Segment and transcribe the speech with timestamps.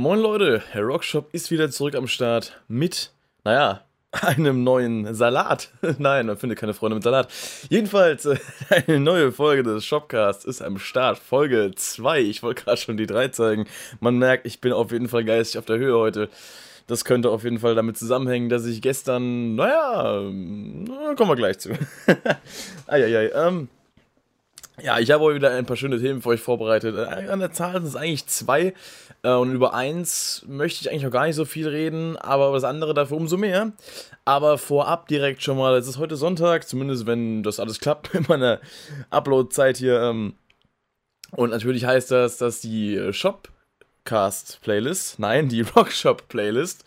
[0.00, 3.10] Moin Leute, Herr Rockshop ist wieder zurück am Start mit,
[3.42, 3.82] naja,
[4.12, 5.72] einem neuen Salat.
[5.98, 7.28] Nein, man findet keine Freunde mit Salat.
[7.68, 8.36] Jedenfalls, äh,
[8.86, 11.18] eine neue Folge des Shopcasts ist am Start.
[11.18, 12.20] Folge 2.
[12.20, 13.66] Ich wollte gerade schon die 3 zeigen.
[13.98, 16.28] Man merkt, ich bin auf jeden Fall geistig auf der Höhe heute.
[16.86, 20.20] Das könnte auf jeden Fall damit zusammenhängen, dass ich gestern, naja,
[21.16, 21.70] kommen wir gleich zu.
[22.86, 23.68] Eieiei, ähm,
[24.82, 26.96] ja, ich habe heute wieder ein paar schöne Themen für euch vorbereitet.
[26.96, 28.74] An der Zahl sind es eigentlich zwei.
[29.22, 32.56] Äh, und über eins möchte ich eigentlich noch gar nicht so viel reden, aber über
[32.56, 33.72] das andere dafür umso mehr.
[34.24, 38.28] Aber vorab direkt schon mal, es ist heute Sonntag, zumindest wenn das alles klappt mit
[38.28, 38.60] meiner
[39.10, 40.00] Upload-Zeit hier.
[40.00, 40.34] Ähm,
[41.32, 43.48] und natürlich heißt das, dass die Shop
[44.08, 46.82] Podcast-Playlist, nein, die Rockshop-Playlist,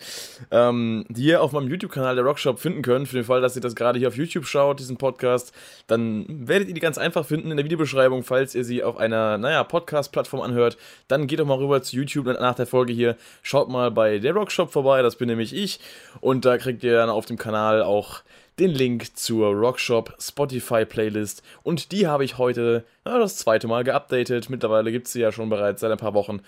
[0.50, 3.06] ähm, die ihr auf meinem YouTube-Kanal der Rockshop finden könnt.
[3.06, 5.52] Für den Fall, dass ihr das gerade hier auf YouTube schaut, diesen Podcast,
[5.86, 9.38] dann werdet ihr die ganz einfach finden in der Videobeschreibung, falls ihr sie auf einer,
[9.38, 10.76] naja, Podcast-Plattform anhört.
[11.06, 13.16] Dann geht doch mal rüber zu YouTube nach der Folge hier.
[13.42, 15.78] Schaut mal bei der Rockshop vorbei, das bin nämlich ich.
[16.20, 18.22] Und da kriegt ihr dann auf dem Kanal auch
[18.58, 23.82] den Link zur Rockshop Spotify Playlist und die habe ich heute na, das zweite Mal
[23.82, 24.50] geupdatet.
[24.50, 26.42] Mittlerweile gibt es sie ja schon bereits seit ein paar Wochen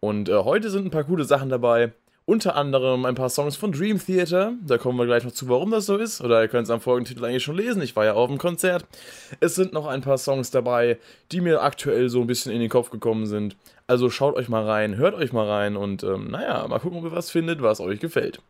[0.00, 1.92] und äh, heute sind ein paar coole Sachen dabei.
[2.26, 4.52] Unter anderem ein paar Songs von Dream Theater.
[4.64, 6.20] Da kommen wir gleich noch zu, warum das so ist.
[6.20, 7.82] Oder ihr könnt es am folgenden Titel eigentlich schon lesen.
[7.82, 8.86] Ich war ja auf dem Konzert.
[9.40, 10.98] Es sind noch ein paar Songs dabei,
[11.32, 13.56] die mir aktuell so ein bisschen in den Kopf gekommen sind.
[13.88, 17.04] Also schaut euch mal rein, hört euch mal rein und ähm, naja, mal gucken, ob
[17.06, 18.40] ihr was findet, was euch gefällt.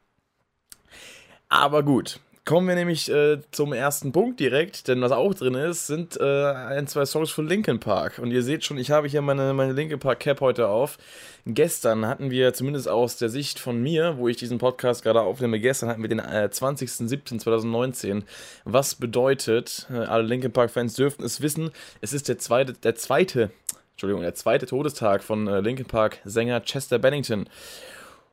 [1.48, 5.86] Aber gut, Kommen wir nämlich äh, zum ersten Punkt direkt, denn was auch drin ist,
[5.86, 8.18] sind äh, ein, zwei Songs von Linkin Park.
[8.18, 10.98] Und ihr seht schon, ich habe hier meine, meine Linkin Park Cap heute auf.
[11.46, 15.60] Gestern hatten wir, zumindest aus der Sicht von mir, wo ich diesen Podcast gerade aufnehme,
[15.60, 18.24] gestern hatten wir den äh, 20.07.2019.
[18.64, 22.96] Was bedeutet, äh, alle Linkin Park Fans dürften es wissen, es ist der zweite, der
[22.96, 23.52] zweite,
[23.92, 27.48] Entschuldigung, der zweite Todestag von äh, Linkin Park Sänger Chester Bennington.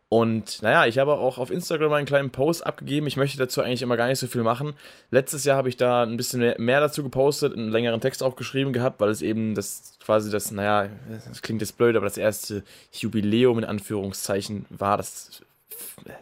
[0.10, 3.08] Und naja, ich habe auch auf Instagram einen kleinen Post abgegeben.
[3.08, 4.74] Ich möchte dazu eigentlich immer gar nicht so viel machen.
[5.12, 8.72] Letztes Jahr habe ich da ein bisschen mehr, dazu gepostet, einen längeren Text auch geschrieben
[8.72, 10.90] gehabt, weil es eben das quasi das, naja,
[11.28, 14.96] das klingt jetzt blöd, aber das erste Jubiläum in Anführungszeichen war.
[14.96, 15.44] Das,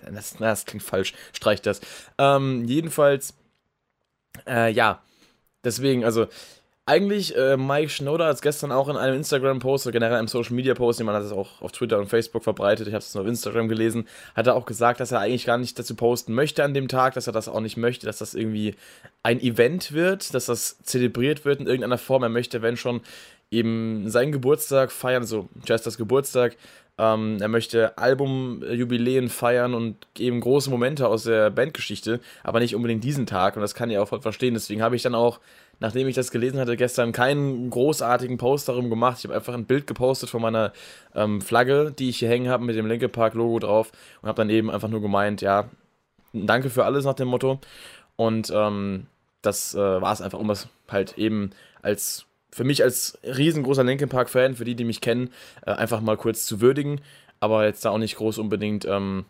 [0.01, 1.79] das, na, das klingt falsch, streich das.
[2.17, 3.35] Ähm, jedenfalls,
[4.47, 5.03] äh, ja,
[5.63, 6.25] deswegen, also
[6.88, 11.00] eigentlich, äh, Mike Schnoder hat es gestern auch in einem Instagram-Post oder generell einem Social-Media-Post,
[11.00, 13.68] jemand hat es auch auf Twitter und Facebook verbreitet, ich habe es nur auf Instagram
[13.68, 16.88] gelesen, hat er auch gesagt, dass er eigentlich gar nicht dazu posten möchte an dem
[16.88, 18.75] Tag, dass er das auch nicht möchte, dass das irgendwie
[19.23, 22.22] ein Event wird, dass das zelebriert wird in irgendeiner Form.
[22.22, 23.02] Er möchte, wenn schon,
[23.52, 26.57] eben seinen Geburtstag feiern, also Chesters Geburtstag.
[26.97, 33.03] Ähm, er möchte Albumjubiläen feiern und eben große Momente aus der Bandgeschichte, aber nicht unbedingt
[33.03, 34.53] diesen Tag und das kann ich auch voll verstehen.
[34.53, 35.40] Deswegen habe ich dann auch
[35.79, 39.19] nachdem ich das gelesen hatte, gestern keinen großartigen Post darum gemacht.
[39.19, 40.73] Ich habe einfach ein Bild gepostet von meiner
[41.13, 43.91] ähm, Flagge, die ich hier hängen habe, mit dem Linke Park Logo drauf
[44.21, 45.69] und habe dann eben einfach nur gemeint, ja,
[46.33, 47.59] danke für alles nach dem Motto.
[48.15, 49.07] Und ähm,
[49.41, 54.07] das äh, war es einfach, um es halt eben als für mich als riesengroßer Linkin
[54.07, 55.29] Park Fan, für die, die mich kennen,
[55.65, 57.01] äh, einfach mal kurz zu würdigen,
[57.41, 59.25] aber jetzt da auch nicht groß unbedingt ähm,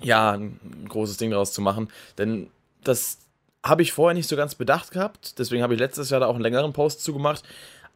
[0.00, 2.48] ja ein großes Ding daraus zu machen, denn
[2.82, 3.18] das
[3.62, 6.34] habe ich vorher nicht so ganz bedacht gehabt, deswegen habe ich letztes Jahr da auch
[6.34, 7.44] einen längeren Post zugemacht.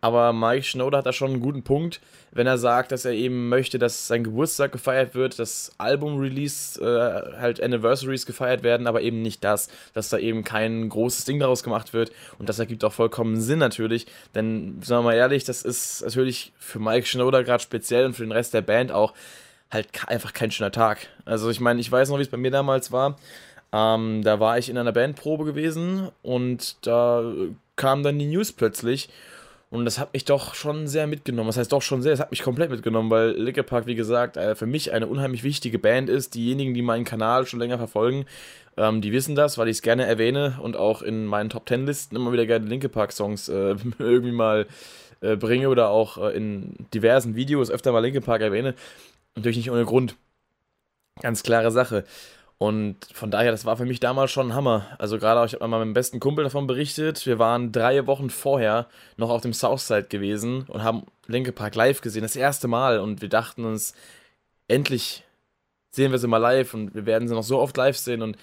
[0.04, 1.98] Aber Mike Schnoder hat da schon einen guten Punkt,
[2.30, 7.41] wenn er sagt, dass er eben möchte, dass sein Geburtstag gefeiert wird, dass Album-Release, äh,
[7.41, 11.62] halt Anniversaries gefeiert werden, aber eben nicht das, dass da eben kein großes Ding daraus
[11.62, 12.12] gemacht wird.
[12.38, 16.52] Und das ergibt auch vollkommen Sinn natürlich, denn sagen wir mal ehrlich, das ist natürlich
[16.58, 19.14] für Mike Schnoder gerade speziell und für den Rest der Band auch
[19.70, 21.08] halt einfach kein schöner Tag.
[21.25, 23.16] Also ich meine, ich weiß noch, wie es bei mir damals war.
[23.75, 27.25] Ähm, da war ich in einer Bandprobe gewesen und da
[27.75, 29.09] kam dann die News plötzlich.
[29.69, 31.49] Und das hat mich doch schon sehr mitgenommen.
[31.49, 34.37] Das heißt doch schon sehr, es hat mich komplett mitgenommen, weil Linkin Park, wie gesagt,
[34.37, 36.37] äh, für mich eine unheimlich wichtige Band ist.
[36.37, 38.27] Diejenigen, die meinen Kanal schon länger verfolgen,
[38.77, 41.87] ähm, die wissen das, weil ich es gerne erwähne und auch in meinen Top Ten
[41.87, 44.69] Listen immer wieder gerne Linkin Park Songs äh, irgendwie mal
[45.21, 48.77] äh, bringe oder auch äh, in diversen Videos öfter mal Linkin Park erwähne.
[49.35, 50.15] Natürlich nicht ohne Grund.
[51.20, 52.05] Ganz klare Sache.
[52.59, 54.87] Und von daher, das war für mich damals schon ein Hammer.
[54.99, 57.27] Also gerade, ich habe mal meinem besten Kumpel davon berichtet.
[57.27, 58.87] Wir waren drei Wochen vorher
[59.17, 63.01] noch auf dem Southside gewesen und haben Linke Park live gesehen, das erste Mal.
[63.01, 63.95] Und wir dachten uns,
[64.69, 65.25] endlich
[65.91, 68.23] sehen wir sie mal live und wir werden sie noch so oft live sehen.
[68.23, 68.37] Und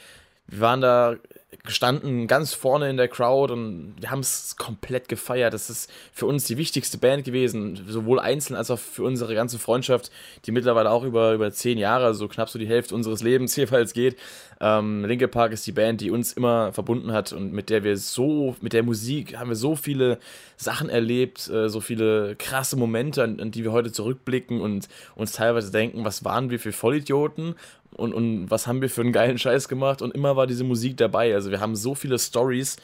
[0.47, 1.15] wir waren da
[1.63, 5.53] gestanden ganz vorne in der Crowd und wir haben es komplett gefeiert.
[5.53, 9.59] Das ist für uns die wichtigste Band gewesen, sowohl einzeln als auch für unsere ganze
[9.59, 10.11] Freundschaft,
[10.45, 13.93] die mittlerweile auch über, über zehn Jahre, so knapp so die Hälfte unseres Lebens jeweils
[13.93, 14.17] geht.
[14.61, 17.97] Ähm, Linke Park ist die Band, die uns immer verbunden hat und mit der wir
[17.97, 20.19] so, mit der Musik haben wir so viele
[20.55, 25.33] Sachen erlebt, äh, so viele krasse Momente, an, an die wir heute zurückblicken und uns
[25.33, 27.55] teilweise denken, was waren wir für Vollidioten
[28.01, 30.97] und, und was haben wir für einen geilen Scheiß gemacht und immer war diese Musik
[30.97, 31.33] dabei.
[31.33, 32.77] Also wir haben so viele Stories.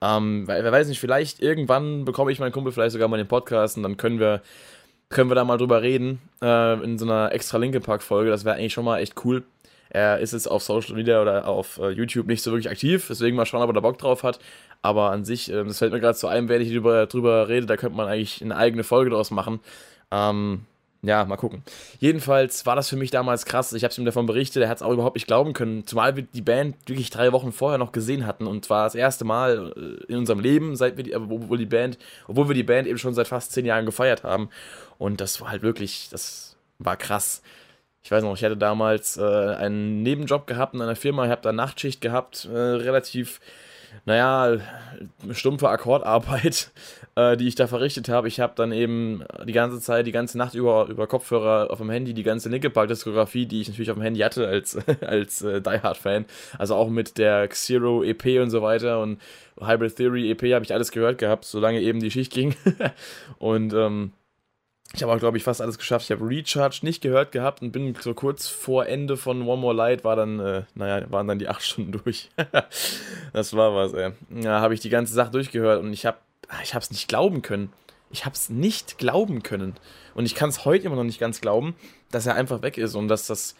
[0.00, 3.76] Ähm, wer weiß nicht, vielleicht irgendwann bekomme ich meinen Kumpel vielleicht sogar mal den Podcast
[3.76, 4.42] und dann können wir,
[5.08, 8.30] können wir da mal drüber reden äh, in so einer extra Linke Park Folge.
[8.30, 9.42] Das wäre eigentlich schon mal echt cool.
[9.90, 13.36] Er ist jetzt auf Social Media oder auf äh, YouTube nicht so wirklich aktiv, deswegen
[13.36, 14.38] mal schauen, ob er da Bock drauf hat.
[14.82, 17.66] Aber an sich, äh, das fällt mir gerade zu einem, wenn ich drüber, drüber rede,
[17.66, 19.60] da könnte man eigentlich eine eigene Folge draus machen.
[20.10, 20.66] Ähm,
[21.02, 21.62] ja, mal gucken.
[22.00, 23.72] Jedenfalls war das für mich damals krass.
[23.72, 25.86] Ich habe es ihm davon berichtet, er hat es auch überhaupt nicht glauben können.
[25.86, 29.24] Zumal wir die Band wirklich drei Wochen vorher noch gesehen hatten und zwar das erste
[29.24, 32.88] Mal äh, in unserem Leben, seit wir die, obwohl die Band, obwohl wir die Band
[32.88, 34.48] eben schon seit fast zehn Jahren gefeiert haben.
[34.98, 37.42] Und das war halt wirklich, das war krass.
[38.02, 41.42] Ich weiß noch, ich hatte damals äh, einen Nebenjob gehabt in einer Firma, ich habe
[41.42, 43.40] da Nachtschicht gehabt, äh, relativ
[44.04, 44.58] naja,
[45.32, 46.70] stumpfe Akkordarbeit,
[47.14, 48.28] äh, die ich da verrichtet habe.
[48.28, 51.90] Ich habe dann eben die ganze Zeit, die ganze Nacht über, über Kopfhörer auf dem
[51.90, 55.80] Handy, die ganze Nickelback-Diskografie, die ich natürlich auf dem Handy hatte als, als äh, Die
[55.82, 56.24] Hard-Fan,
[56.58, 59.20] also auch mit der Xero EP und so weiter und
[59.60, 62.54] Hybrid Theory EP habe ich alles gehört gehabt, solange eben die Schicht ging.
[63.38, 64.12] und ähm,
[64.94, 66.06] ich habe auch, glaube ich, fast alles geschafft.
[66.06, 69.74] Ich habe Recharge nicht gehört gehabt und bin so kurz vor Ende von One More
[69.74, 72.30] Light war dann, äh, naja, waren dann die acht Stunden durch.
[73.32, 74.12] das war was, ey.
[74.30, 76.18] Ja, habe ich die ganze Sache durchgehört und ich habe
[76.62, 77.72] ich es nicht glauben können.
[78.10, 79.74] Ich habe es nicht glauben können.
[80.14, 81.76] Und ich kann es heute immer noch nicht ganz glauben,
[82.10, 83.54] dass er einfach weg ist und dass das,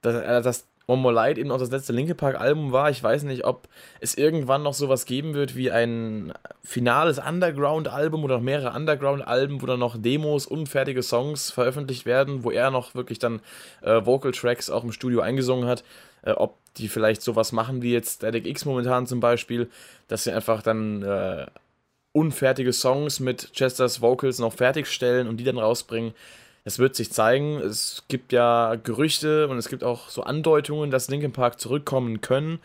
[0.00, 2.90] dass, dass One More Light eben auch das letzte Linke Park Album war.
[2.90, 3.68] Ich weiß nicht, ob
[4.00, 6.32] es irgendwann noch sowas geben wird wie ein
[6.64, 12.06] finales Underground Album oder noch mehrere Underground Alben, wo dann noch Demos, unfertige Songs veröffentlicht
[12.06, 13.40] werden, wo er noch wirklich dann
[13.82, 15.84] äh, Vocal Tracks auch im Studio eingesungen hat.
[16.22, 19.70] Äh, ob die vielleicht sowas machen wie jetzt Static X momentan zum Beispiel,
[20.08, 21.46] dass sie einfach dann äh,
[22.12, 26.14] unfertige Songs mit Chesters Vocals noch fertigstellen und die dann rausbringen
[26.70, 27.58] es wird sich zeigen.
[27.58, 32.60] Es gibt ja Gerüchte und es gibt auch so Andeutungen, dass Linkin Park zurückkommen können.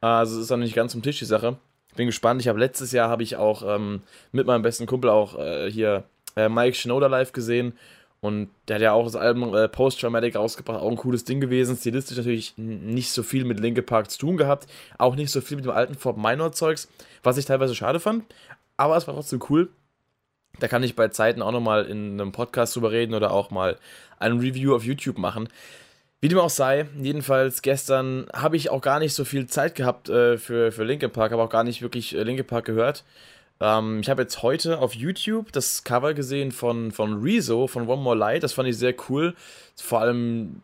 [0.00, 1.56] Also es ist dann nicht ganz vom Tisch die Sache.
[1.96, 2.40] Bin gespannt.
[2.40, 4.02] Ich habe letztes Jahr habe ich auch ähm,
[4.32, 6.04] mit meinem besten Kumpel auch äh, hier
[6.36, 7.74] äh, Mike Shinoda live gesehen
[8.20, 11.40] und der hat ja auch das Album äh, Post Traumatic rausgebracht, auch ein cooles Ding
[11.40, 11.76] gewesen.
[11.76, 14.66] Stilistisch natürlich nicht so viel mit Linkin Park zu tun gehabt,
[14.98, 16.88] auch nicht so viel mit dem alten Fort Minor Zeugs,
[17.22, 18.24] was ich teilweise schade fand.
[18.76, 19.68] Aber es war trotzdem cool.
[20.58, 23.78] Da kann ich bei Zeiten auch nochmal in einem Podcast drüber reden oder auch mal
[24.18, 25.48] ein Review auf YouTube machen.
[26.20, 30.08] Wie dem auch sei, jedenfalls gestern habe ich auch gar nicht so viel Zeit gehabt
[30.08, 33.04] äh, für, für Linkin Park, habe auch gar nicht wirklich äh, Linkin Park gehört.
[33.60, 38.02] Ähm, ich habe jetzt heute auf YouTube das Cover gesehen von, von Rezo, von One
[38.02, 38.42] More Light.
[38.42, 39.34] Das fand ich sehr cool.
[39.76, 40.62] Vor allem,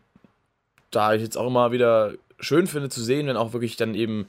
[0.91, 4.27] da ich jetzt auch immer wieder schön finde zu sehen, wenn auch wirklich dann eben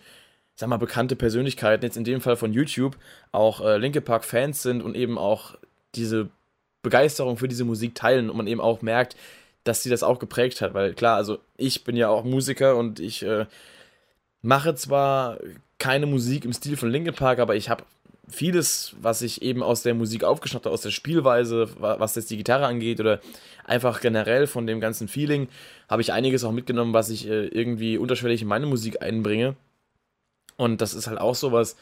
[0.57, 2.97] sag mal, bekannte Persönlichkeiten, jetzt in dem Fall von YouTube,
[3.31, 5.57] auch äh, Linke Park Fans sind und eben auch
[5.95, 6.31] diese
[6.83, 9.17] Begeisterung für diese Musik teilen und man eben auch merkt,
[9.65, 10.73] dass sie das auch geprägt hat.
[10.75, 13.47] Weil klar, also ich bin ja auch Musiker und ich äh,
[14.43, 15.39] mache zwar
[15.79, 17.85] keine Musik im Stil von Linkin Park, aber ich habe
[18.29, 22.37] vieles, was ich eben aus der Musik aufgeschnappt habe, aus der Spielweise, was jetzt die
[22.37, 23.21] Gitarre angeht oder
[23.65, 25.49] einfach generell von dem ganzen Feeling,
[25.89, 29.55] habe ich einiges auch mitgenommen, was ich äh, irgendwie unterschwellig in meine Musik einbringe.
[30.57, 31.77] Und das ist halt auch sowas,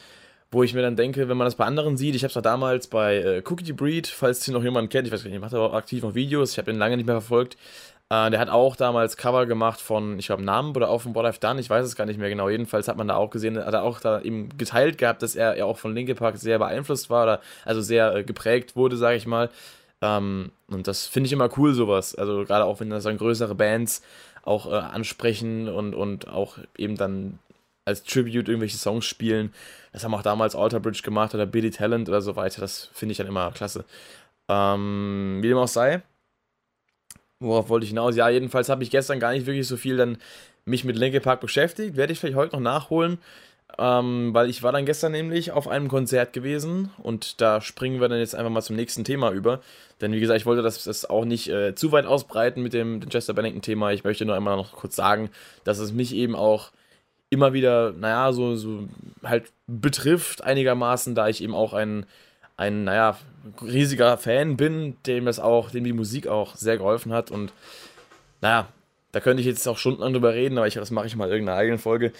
[0.51, 2.87] wo ich mir dann denke, wenn man das bei anderen sieht, ich habe es damals
[2.87, 5.73] bei äh, Cookie Breed, falls hier noch jemand kennt, ich weiß gar nicht, macht aber
[5.73, 7.57] aktiv noch Videos, ich habe ihn lange nicht mehr verfolgt.
[8.09, 11.25] Äh, der hat auch damals Cover gemacht von, ich glaube, Namen oder auch von What
[11.25, 12.49] I've Done, ich weiß es gar nicht mehr genau.
[12.49, 15.57] Jedenfalls hat man da auch gesehen, hat er auch da eben geteilt gehabt, dass er
[15.57, 19.17] ja auch von Linkin Park sehr beeinflusst war oder also sehr äh, geprägt wurde, sage
[19.17, 19.49] ich mal.
[20.01, 22.15] Ähm, und das finde ich immer cool, sowas.
[22.15, 24.03] Also gerade auch wenn das dann größere Bands
[24.43, 27.39] auch äh, ansprechen und, und auch eben dann
[27.85, 29.53] als Tribute irgendwelche Songs spielen.
[29.93, 32.61] Das haben auch damals Alter Bridge gemacht oder Billy Talent oder so weiter.
[32.61, 33.85] Das finde ich dann immer klasse.
[34.49, 36.01] Ähm, wie dem auch sei.
[37.39, 38.15] Worauf wollte ich hinaus?
[38.15, 40.17] Ja, jedenfalls habe ich gestern gar nicht wirklich so viel dann
[40.65, 41.95] mich mit Linkin Park beschäftigt.
[41.95, 43.19] Werde ich vielleicht heute noch nachholen.
[43.77, 48.07] Ähm, weil ich war dann gestern nämlich auf einem Konzert gewesen und da springen wir
[48.07, 49.59] dann jetzt einfach mal zum nächsten Thema über.
[49.99, 53.01] Denn wie gesagt, ich wollte das, das auch nicht äh, zu weit ausbreiten mit dem,
[53.09, 53.91] Chester Bennington-Thema.
[53.91, 55.29] Ich möchte nur einmal noch kurz sagen,
[55.65, 56.71] dass es mich eben auch
[57.35, 58.87] immer wieder, naja, so, so
[59.23, 62.05] halt betrifft einigermaßen, da ich eben auch ein,
[62.57, 63.17] ein, naja,
[63.61, 67.53] riesiger Fan bin, dem das auch, dem die Musik auch sehr geholfen hat und
[68.41, 68.67] naja,
[69.11, 71.31] da könnte ich jetzt auch stundenlang drüber reden, aber ich, das mache ich mal in
[71.31, 72.11] irgendeiner eigenen Folge.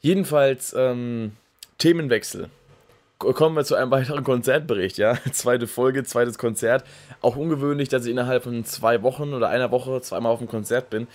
[0.00, 1.32] Jedenfalls, ähm,
[1.78, 2.50] Themenwechsel.
[3.18, 5.16] Kommen wir zu einem weiteren Konzertbericht, ja.
[5.32, 6.84] Zweite Folge, zweites Konzert.
[7.20, 10.90] Auch ungewöhnlich, dass ich innerhalb von zwei Wochen oder einer Woche zweimal auf dem Konzert
[10.90, 11.06] bin.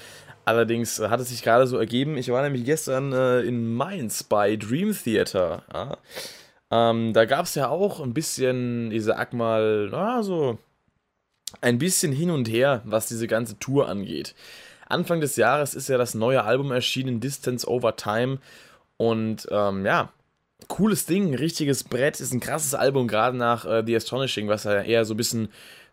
[0.50, 2.18] Allerdings hat es sich gerade so ergeben.
[2.18, 5.62] Ich war nämlich gestern äh, in Mainz bei Dream Theater.
[5.72, 5.98] Ja.
[6.72, 10.58] Ähm, da gab es ja auch ein bisschen, ich sag mal, na, so
[11.62, 14.34] ein bisschen hin und her, was diese ganze Tour angeht.
[14.88, 18.39] Anfang des Jahres ist ja das neue Album erschienen, Distance Over Time.
[18.98, 20.12] Und ähm, ja,
[20.68, 24.82] cooles Ding, richtiges Brett, ist ein krasses Album, gerade nach äh, The Astonishing, was ja
[24.82, 25.50] eher so ein bisschen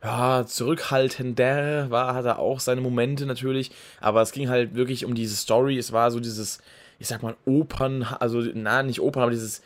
[0.06, 5.16] ja, zurückhaltender war, hat er auch seine Momente natürlich, aber es ging halt wirklich um
[5.16, 6.60] diese Story, es war so dieses,
[7.00, 9.62] ich sag mal, Opern, also, na, nicht Opern, aber dieses,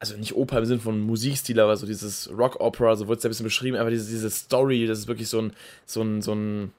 [0.00, 3.28] also nicht Oper im Sinne von Musikstil, aber so dieses Rock-Opera, so wurde es ja
[3.28, 5.52] ein bisschen beschrieben, aber diese, diese Story, das ist wirklich so ein,
[5.86, 6.72] so ein, so ein,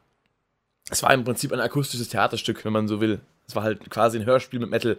[0.92, 3.22] es war im Prinzip ein akustisches Theaterstück, wenn man so will.
[3.48, 4.98] Es war halt quasi ein Hörspiel mit Metal.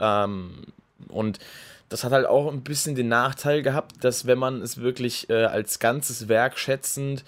[0.00, 0.64] Ähm,
[1.08, 1.38] und
[1.92, 5.44] das hat halt auch ein bisschen den Nachteil gehabt, dass wenn man es wirklich äh,
[5.44, 7.24] als ganzes Werk schätzend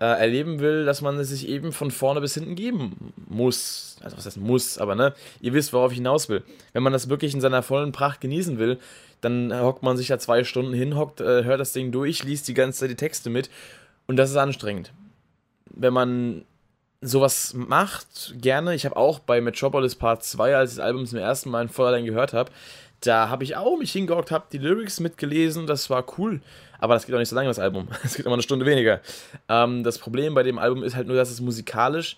[0.00, 3.96] äh, erleben will, dass man es sich eben von vorne bis hinten geben muss.
[4.00, 6.42] Also was heißt muss, aber ne, ihr wisst, worauf ich hinaus will.
[6.72, 8.78] Wenn man das wirklich in seiner vollen Pracht genießen will,
[9.20, 12.48] dann hockt man sich da zwei Stunden hin, hockt, äh, hört das Ding durch, liest
[12.48, 13.50] die ganze Zeit die Texte mit
[14.06, 14.92] und das ist anstrengend.
[15.66, 16.44] Wenn man
[17.00, 18.74] sowas macht, gerne.
[18.74, 21.68] Ich habe auch bei Metropolis Part 2, als ich das Album zum ersten Mal in
[21.68, 22.50] Vollerlein gehört habe,
[23.00, 26.40] da habe ich auch mich hingehockt, habe die Lyrics mitgelesen, das war cool.
[26.78, 27.88] Aber das geht auch nicht so lange, das Album.
[28.04, 29.00] Es geht immer eine Stunde weniger.
[29.48, 32.16] Ähm, das Problem bei dem Album ist halt nur, dass es musikalisch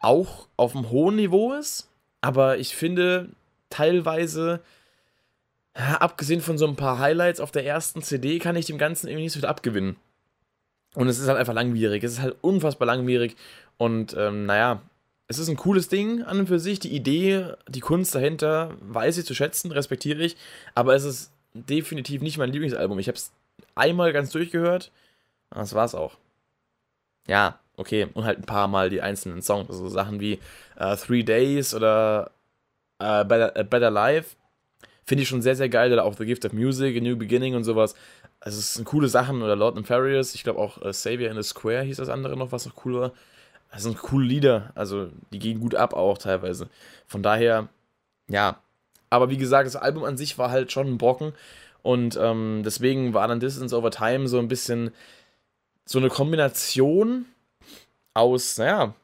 [0.00, 1.88] auch auf einem hohen Niveau ist.
[2.20, 3.30] Aber ich finde
[3.70, 4.60] teilweise,
[5.74, 9.24] abgesehen von so ein paar Highlights auf der ersten CD, kann ich dem Ganzen irgendwie
[9.24, 9.96] nicht so viel abgewinnen.
[10.94, 12.04] Und es ist halt einfach langwierig.
[12.04, 13.36] Es ist halt unfassbar langwierig.
[13.78, 14.80] Und ähm, naja,
[15.26, 16.80] es ist ein cooles Ding an und für sich.
[16.80, 20.36] Die Idee, die Kunst dahinter weiß ich zu schätzen, respektiere ich.
[20.74, 22.98] Aber es ist definitiv nicht mein Lieblingsalbum.
[22.98, 23.32] Ich habe es
[23.74, 24.90] einmal ganz durchgehört.
[25.50, 26.18] Das war es auch.
[27.26, 28.08] Ja, okay.
[28.12, 29.70] Und halt ein paar Mal die einzelnen Songs.
[29.70, 30.38] Also Sachen wie
[30.78, 32.30] uh, Three Days oder
[33.02, 34.36] uh, Better, uh, Better Life.
[35.06, 35.90] Finde ich schon sehr, sehr geil.
[35.92, 37.94] Oder auch The Gift of Music, A New Beginning und sowas.
[38.40, 39.42] Also es sind coole Sachen.
[39.42, 40.34] Oder Lord Nefarious.
[40.34, 43.12] Ich glaube auch Savior in the Square hieß das andere noch, was noch cool war.
[43.74, 46.68] Das sind coole Lieder, also die gehen gut ab auch teilweise.
[47.08, 47.68] Von daher,
[48.28, 48.60] ja.
[49.10, 51.32] Aber wie gesagt, das Album an sich war halt schon ein Brocken
[51.82, 54.92] und ähm, deswegen war dann Distance Over Time so ein bisschen
[55.84, 57.26] so eine Kombination
[58.14, 58.94] aus, naja,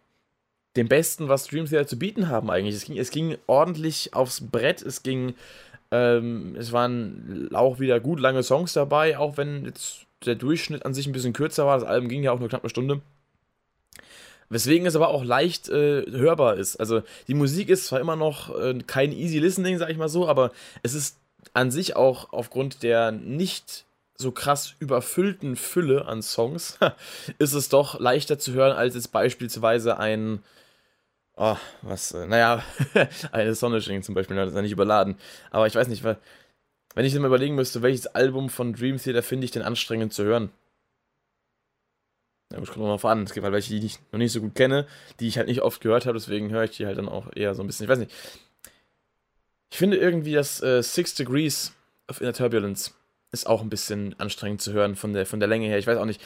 [0.77, 2.77] dem Besten, was Dream Theater zu bieten haben eigentlich.
[2.77, 5.35] Es ging, es ging ordentlich aufs Brett, es ging,
[5.91, 10.95] ähm, es waren auch wieder gut lange Songs dabei, auch wenn jetzt der Durchschnitt an
[10.95, 11.79] sich ein bisschen kürzer war.
[11.79, 13.00] Das Album ging ja auch nur knapp eine Stunde.
[14.50, 16.76] Weswegen es aber auch leicht äh, hörbar ist.
[16.76, 20.28] Also die Musik ist zwar immer noch äh, kein easy listening, sag ich mal so,
[20.28, 20.50] aber
[20.83, 21.19] es ist
[21.54, 26.78] an sich auch aufgrund der nicht so krass überfüllten Fülle an Songs,
[27.38, 30.42] ist es doch leichter zu hören als jetzt beispielsweise ein,
[31.37, 32.62] oh, was, äh, naja,
[33.33, 35.16] eine Astonishing zum Beispiel, das ist ja nicht überladen.
[35.50, 39.45] Aber ich weiß nicht, wenn ich mir überlegen müsste, welches Album von Dream Theater finde
[39.45, 40.50] ich denn anstrengend zu hören?
[42.52, 43.23] Ja, gut, kommt noch an.
[43.23, 44.87] Es gibt halt welche, die ich noch nicht so gut kenne,
[45.21, 47.54] die ich halt nicht oft gehört habe, deswegen höre ich die halt dann auch eher
[47.54, 47.85] so ein bisschen.
[47.85, 48.12] Ich weiß nicht.
[49.71, 51.73] Ich finde irgendwie, dass äh, Six Degrees
[52.09, 52.92] of Inner Turbulence
[53.33, 55.78] ist auch ein bisschen anstrengend zu hören von der, von der Länge her.
[55.78, 56.21] Ich weiß auch nicht.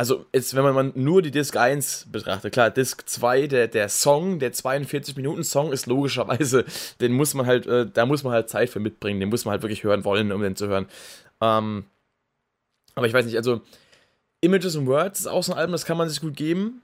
[0.00, 4.38] Also, jetzt, wenn man nur die Disc 1 betrachtet, klar, Disc 2, der, der Song,
[4.38, 6.64] der 42-Minuten-Song ist logischerweise,
[7.00, 9.52] den muss man halt, äh, da muss man halt Zeit für mitbringen, den muss man
[9.52, 10.86] halt wirklich hören wollen, um den zu hören.
[11.40, 11.84] Ähm,
[12.94, 13.60] aber ich weiß nicht, also
[14.40, 16.82] Images and Words ist auch so ein Album, das kann man sich gut geben.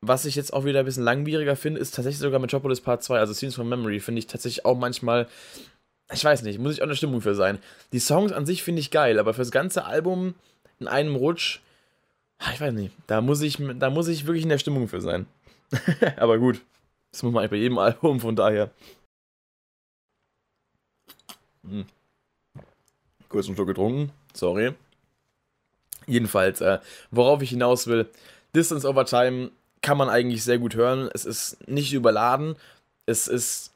[0.00, 3.18] Was ich jetzt auch wieder ein bisschen langwieriger finde, ist tatsächlich sogar Metropolis Part 2,
[3.18, 5.28] also Scenes from Memory, finde ich tatsächlich auch manchmal,
[6.12, 7.58] ich weiß nicht, muss ich auch eine Stimmung für sein.
[7.92, 10.34] Die Songs an sich finde ich geil, aber fürs ganze Album
[10.78, 11.60] in einem Rutsch,
[12.38, 15.00] ah, ich weiß nicht, da muss ich, da muss ich wirklich in der Stimmung für
[15.00, 15.26] sein.
[16.16, 16.60] aber gut,
[17.10, 18.70] das muss man eigentlich bei jedem Album, von daher.
[21.66, 21.86] Hm.
[23.30, 24.74] Kurz einen Schluck getrunken, sorry.
[26.06, 26.78] Jedenfalls, äh,
[27.10, 28.08] worauf ich hinaus will,
[28.54, 29.50] Distance Over Time
[29.82, 31.10] kann man eigentlich sehr gut hören.
[31.12, 32.56] Es ist nicht überladen.
[33.06, 33.72] Es ist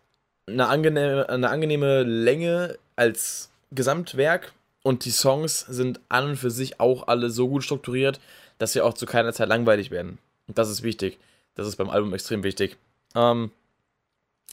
[0.47, 6.81] eine angenehme, eine angenehme Länge als Gesamtwerk und die Songs sind an und für sich
[6.81, 8.21] auch alle so gut strukturiert,
[8.59, 10.19] dass sie auch zu keiner Zeit langweilig werden.
[10.47, 11.19] Und das ist wichtig.
[11.55, 12.77] Das ist beim Album extrem wichtig.
[13.15, 13.51] Ähm,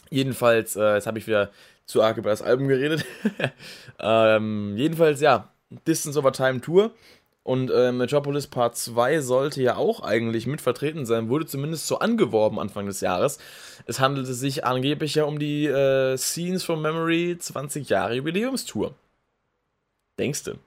[0.09, 1.51] jedenfalls, äh, jetzt habe ich wieder
[1.85, 3.05] zu arg über das Album geredet.
[3.99, 5.49] ähm, jedenfalls, ja,
[5.87, 6.91] Distance Over Time Tour
[7.45, 11.99] Und äh, Metropolis Part 2 sollte ja auch eigentlich mit vertreten sein, wurde zumindest so
[11.99, 13.37] angeworben Anfang des Jahres.
[13.85, 18.95] Es handelte sich angeblich ja um die äh, Scenes from Memory 20 Jahre Jubiläumstour.
[20.17, 20.57] Denkste.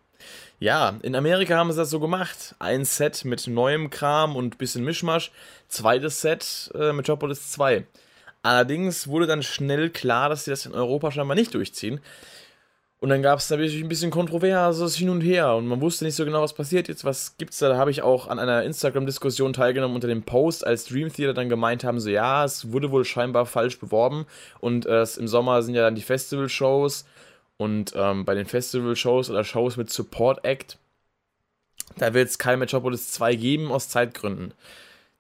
[0.61, 2.55] Ja, in Amerika haben sie das so gemacht.
[2.61, 5.33] Ein Set mit neuem Kram und bisschen Mischmasch.
[5.67, 7.87] Zweites Set, äh, Metropolis 2.
[8.45, 12.01] Allerdings wurde dann schnell klar, dass sie das in Europa scheinbar nicht durchziehen.
[13.01, 16.17] Und dann gab es natürlich ein bisschen Kontroverses hin und her und man wusste nicht
[16.17, 17.69] so genau, was passiert jetzt, was gibt's da.
[17.69, 21.49] Da habe ich auch an einer Instagram-Diskussion teilgenommen unter dem Post, als Dream Theater dann
[21.49, 24.27] gemeint haben, so ja, es wurde wohl scheinbar falsch beworben
[24.59, 27.05] und äh, im Sommer sind ja dann die Festival-Shows
[27.57, 30.77] und ähm, bei den Festival-Shows oder Shows mit Support-Act,
[31.99, 34.55] da wird es kein Metropolis 2 geben aus Zeitgründen.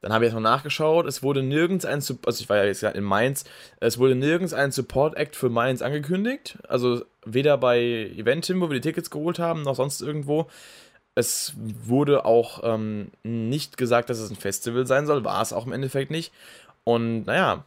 [0.00, 3.02] Dann habe ich erstmal nachgeschaut, es wurde nirgends ein, also ich war ja jetzt in
[3.02, 3.44] Mainz,
[3.80, 6.58] es wurde nirgends ein Support-Act für Mainz angekündigt.
[6.68, 7.80] Also weder bei
[8.16, 10.46] Eventim, wo wir die Tickets geholt haben, noch sonst irgendwo.
[11.16, 15.66] Es wurde auch ähm, nicht gesagt, dass es ein Festival sein soll, war es auch
[15.66, 16.32] im Endeffekt nicht.
[16.84, 17.64] Und naja,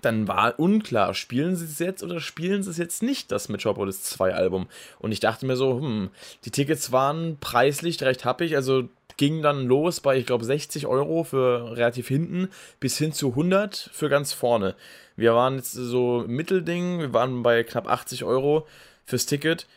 [0.00, 4.02] dann war unklar, spielen sie es jetzt oder spielen sie es jetzt nicht, das Metropolis
[4.04, 4.68] 2 Album.
[4.98, 6.10] Und ich dachte mir so, hm,
[6.44, 8.88] die Tickets waren preislich recht happig, also
[9.22, 12.48] ging dann los bei, ich glaube, 60 Euro für relativ hinten
[12.80, 14.74] bis hin zu 100 für ganz vorne.
[15.14, 18.66] Wir waren jetzt so Mittelding, wir waren bei knapp 80 Euro
[19.04, 19.68] fürs Ticket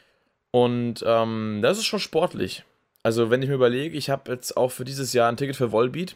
[0.49, 2.63] und ähm, das ist schon sportlich.
[3.03, 5.71] Also wenn ich mir überlege, ich habe jetzt auch für dieses Jahr ein Ticket für
[5.71, 6.15] Volbeat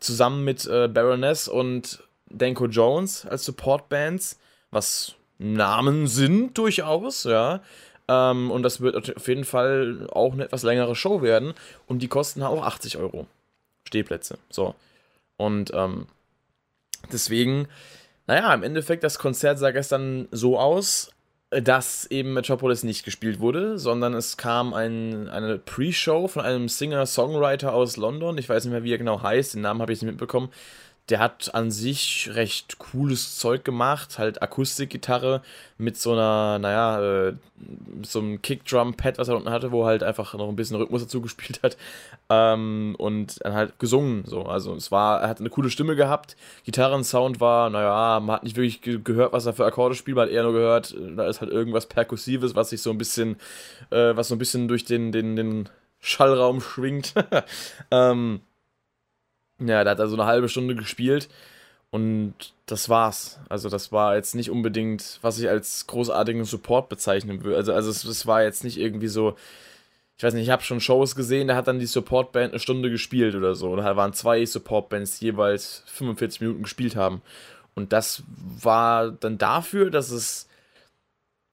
[0.00, 4.40] zusammen mit äh, Baroness und Danko Jones als Supportbands,
[4.72, 7.62] was Namen sind durchaus, ja.
[8.08, 11.54] Ähm, und das wird auf jeden Fall auch eine etwas längere Show werden.
[11.86, 13.26] Und die kosten auch 80 Euro.
[13.84, 14.38] Stehplätze.
[14.50, 14.74] So.
[15.36, 16.06] Und ähm,
[17.12, 17.68] deswegen,
[18.26, 21.10] naja, im Endeffekt, das Konzert sah gestern so aus,
[21.50, 27.72] dass eben Metropolis nicht gespielt wurde, sondern es kam ein, eine Pre-Show von einem Singer-Songwriter
[27.72, 28.36] aus London.
[28.38, 30.50] Ich weiß nicht mehr, wie er genau heißt, den Namen habe ich nicht mitbekommen
[31.08, 35.40] der hat an sich recht cooles Zeug gemacht, halt Akustikgitarre
[35.78, 37.34] mit so einer, naja, äh,
[38.02, 41.20] so einem Kickdrum-Pad, was er unten hatte, wo halt einfach noch ein bisschen Rhythmus dazu
[41.22, 41.76] gespielt hat
[42.28, 46.36] ähm, und dann halt gesungen, so, also es war, er hat eine coole Stimme gehabt,
[46.64, 50.26] Gitarrensound war, naja, man hat nicht wirklich ge gehört, was er für Akkorde spielt, man
[50.26, 53.36] hat eher nur gehört, da ist halt irgendwas Perkussives, was sich so ein bisschen,
[53.90, 55.68] äh, was so ein bisschen durch den, den, den
[56.00, 57.14] Schallraum schwingt,
[57.92, 58.40] ähm,
[59.58, 61.28] ja, der hat also eine halbe Stunde gespielt
[61.90, 62.34] und
[62.66, 63.40] das war's.
[63.48, 67.56] Also das war jetzt nicht unbedingt, was ich als großartigen Support bezeichnen würde.
[67.56, 69.36] Also, also es, es war jetzt nicht irgendwie so,
[70.18, 72.90] ich weiß nicht, ich habe schon Shows gesehen, da hat dann die Supportband eine Stunde
[72.90, 73.76] gespielt oder so.
[73.76, 77.22] Da waren zwei Supportbands, die jeweils 45 Minuten gespielt haben.
[77.74, 78.22] Und das
[78.62, 80.48] war dann dafür, dass es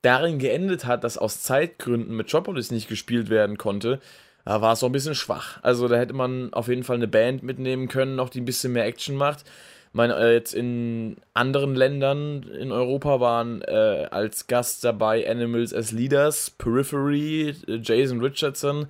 [0.01, 3.99] darin geendet hat, dass aus Zeitgründen Metropolis nicht gespielt werden konnte,
[4.45, 5.59] da war es so ein bisschen schwach.
[5.61, 8.73] Also da hätte man auf jeden Fall eine Band mitnehmen können, noch die ein bisschen
[8.73, 9.45] mehr Action macht.
[9.93, 15.73] Ich meine, äh, jetzt in anderen Ländern in Europa waren äh, als Gast dabei Animals
[15.73, 18.87] as Leaders, Periphery, Jason Richardson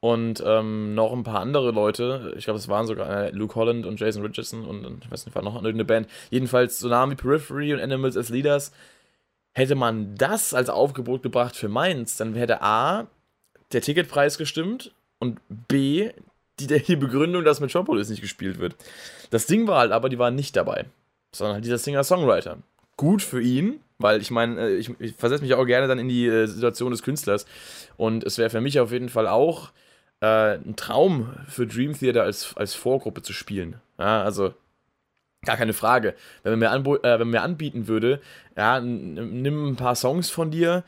[0.00, 2.34] und ähm, noch ein paar andere Leute.
[2.36, 5.34] Ich glaube, es waren sogar äh, Luke Holland und Jason Richardson und ich weiß nicht,
[5.34, 6.08] war noch eine Band.
[6.30, 8.72] Jedenfalls so Namen wie Periphery und Animals as Leaders.
[9.52, 13.06] Hätte man das als Aufgebot gebracht für Mainz, dann hätte A,
[13.72, 16.10] der Ticketpreis gestimmt und B,
[16.58, 18.76] die, die Begründung, dass Metropolis nicht gespielt wird.
[19.30, 20.86] Das Ding war halt aber, die waren nicht dabei,
[21.32, 22.58] sondern halt dieser Singer-Songwriter.
[22.96, 26.08] Gut für ihn, weil ich meine, äh, ich, ich versetze mich auch gerne dann in
[26.08, 27.46] die äh, Situation des Künstlers
[27.96, 29.70] und es wäre für mich auf jeden Fall auch
[30.20, 33.76] äh, ein Traum für Dream Theater als, als Vorgruppe zu spielen.
[33.98, 34.54] Ja, also
[35.42, 36.14] Gar keine Frage.
[36.42, 38.20] Wenn man mir, äh, wenn man mir anbieten würde,
[38.56, 40.84] ja, nimm ein paar Songs von dir,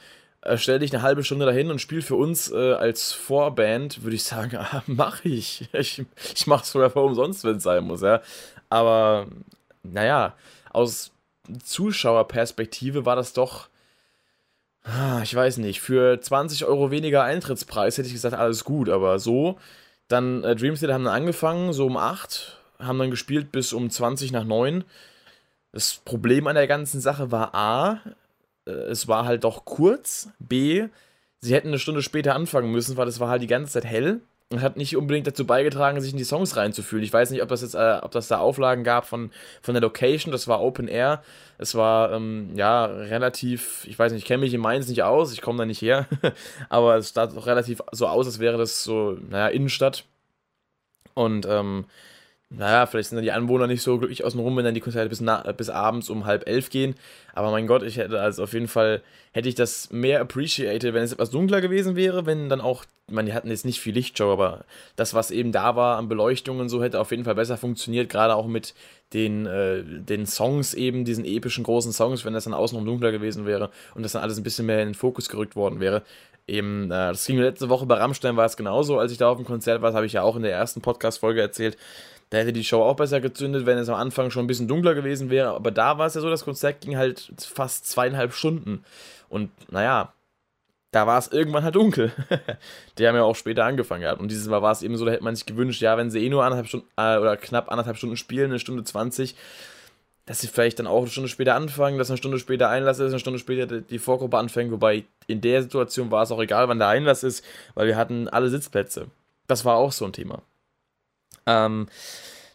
[0.56, 4.24] stell dich eine halbe Stunde dahin und spiel für uns äh, als Vorband, würde ich
[4.24, 5.68] sagen, ah, mach ich.
[5.72, 8.20] Ich, ich mach's sogar umsonst, wenn es sein muss, ja.
[8.68, 9.26] Aber,
[9.82, 10.34] naja,
[10.70, 11.12] aus
[11.62, 13.68] Zuschauerperspektive war das doch,
[14.84, 19.18] ah, ich weiß nicht, für 20 Euro weniger Eintrittspreis hätte ich gesagt, alles gut, aber
[19.18, 19.58] so,
[20.08, 23.90] dann äh, Dream Theater haben dann angefangen, so um 8, haben dann gespielt bis um
[23.90, 24.84] 20 nach 9.
[25.72, 28.00] Das Problem an der ganzen Sache war A,
[28.66, 30.30] äh, es war halt doch kurz.
[30.38, 30.88] B,
[31.40, 34.20] sie hätten eine Stunde später anfangen müssen, weil es war halt die ganze Zeit hell
[34.52, 37.04] und hat nicht unbedingt dazu beigetragen, sich in die Songs reinzufühlen.
[37.04, 39.30] Ich weiß nicht, ob das jetzt, äh, ob das da Auflagen gab von,
[39.62, 40.30] von der Location.
[40.30, 41.22] Das war Open Air.
[41.58, 45.32] Es war ähm, ja relativ, ich weiß nicht, ich kenne mich in Mainz nicht aus,
[45.32, 46.06] ich komme da nicht her,
[46.68, 50.04] aber es sah doch relativ so aus, als wäre das so, naja, Innenstadt.
[51.14, 51.86] Und ähm,
[52.56, 55.22] naja, vielleicht sind dann die Anwohner nicht so glücklich außenrum, wenn dann die Konzerte bis,
[55.56, 56.94] bis abends um halb elf gehen.
[57.34, 61.02] Aber mein Gott, ich hätte also auf jeden Fall, hätte ich das mehr appreciated, wenn
[61.02, 64.30] es etwas dunkler gewesen wäre, wenn dann auch, meine, die hatten jetzt nicht viel Lichtshow,
[64.30, 64.64] aber
[64.96, 68.10] das, was eben da war an Beleuchtung und so, hätte auf jeden Fall besser funktioniert,
[68.10, 68.74] gerade auch mit
[69.14, 73.46] den, äh, den Songs eben, diesen epischen großen Songs, wenn das dann außenrum dunkler gewesen
[73.46, 76.02] wäre und das dann alles ein bisschen mehr in den Fokus gerückt worden wäre.
[76.46, 79.36] Eben, äh, das ging letzte Woche bei Rammstein war es genauso, als ich da auf
[79.36, 81.76] dem Konzert war, habe ich ja auch in der ersten Podcast-Folge erzählt,
[82.32, 84.94] da hätte die Show auch besser gezündet, wenn es am Anfang schon ein bisschen dunkler
[84.94, 85.50] gewesen wäre.
[85.50, 88.84] Aber da war es ja so, das Konzert ging halt fast zweieinhalb Stunden.
[89.28, 90.14] Und naja,
[90.92, 92.10] da war es irgendwann halt dunkel.
[92.98, 94.18] die haben ja auch später angefangen gehabt.
[94.18, 96.24] Und dieses Mal war es eben so, da hätte man sich gewünscht, ja, wenn sie
[96.24, 99.36] eh nur anderthalb Stunden äh, oder knapp anderthalb Stunden spielen, eine Stunde 20,
[100.24, 103.10] dass sie vielleicht dann auch eine Stunde später anfangen, dass eine Stunde später Einlass ist,
[103.10, 104.72] eine Stunde später die Vorgruppe anfängt.
[104.72, 108.28] Wobei in der Situation war es auch egal, wann der Einlass ist, weil wir hatten
[108.28, 109.08] alle Sitzplätze.
[109.48, 110.40] Das war auch so ein Thema.
[111.46, 111.88] Ähm,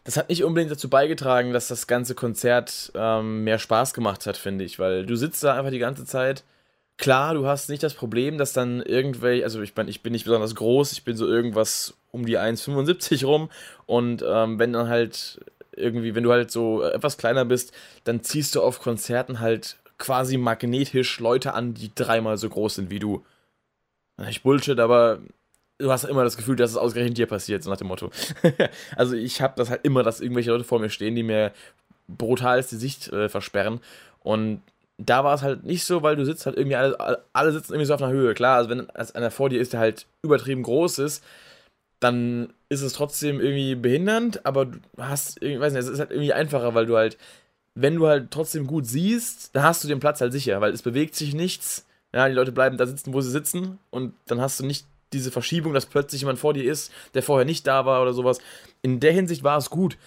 [0.04, 4.38] das hat nicht unbedingt dazu beigetragen, dass das ganze Konzert ähm, mehr Spaß gemacht hat,
[4.38, 6.44] finde ich, weil du sitzt da einfach die ganze Zeit.
[6.98, 10.24] Klar, du hast nicht das Problem, dass dann irgendwelche, also ich meine, ich bin nicht
[10.24, 13.50] besonders groß, ich bin so irgendwas um die 1,75 rum
[13.86, 15.42] und ähm, wenn dann halt
[15.76, 17.74] irgendwie, wenn du halt so etwas kleiner bist,
[18.04, 22.90] dann ziehst du auf Konzerten halt quasi magnetisch Leute an, die dreimal so groß sind
[22.90, 23.26] wie du.
[24.18, 25.20] Nicht Bullshit, aber
[25.80, 28.12] du hast immer das Gefühl, dass es ausgerechnet dir passiert, so nach dem Motto.
[28.96, 31.52] also ich habe das halt immer, dass irgendwelche Leute vor mir stehen, die mir
[32.08, 33.80] brutalst die Sicht äh, versperren.
[34.22, 34.62] Und
[34.98, 37.86] da war es halt nicht so, weil du sitzt halt irgendwie, alle, alle sitzen irgendwie
[37.86, 38.34] so auf einer Höhe.
[38.34, 41.24] Klar, also wenn als einer vor dir ist, der halt übertrieben groß ist,
[42.00, 46.12] dann ist es trotzdem irgendwie behindernd, aber du hast, ich weiß nicht, es ist halt
[46.12, 47.18] irgendwie einfacher, weil du halt,
[47.76, 50.82] wenn du halt trotzdem gut siehst, dann hast du den Platz halt sicher, weil es
[50.82, 51.86] bewegt sich nichts.
[52.14, 55.32] Ja, die Leute bleiben da sitzen, wo sie sitzen und dann hast du nicht diese
[55.32, 58.40] Verschiebung, dass plötzlich jemand vor dir ist, der vorher nicht da war oder sowas.
[58.82, 59.98] In der Hinsicht war es gut,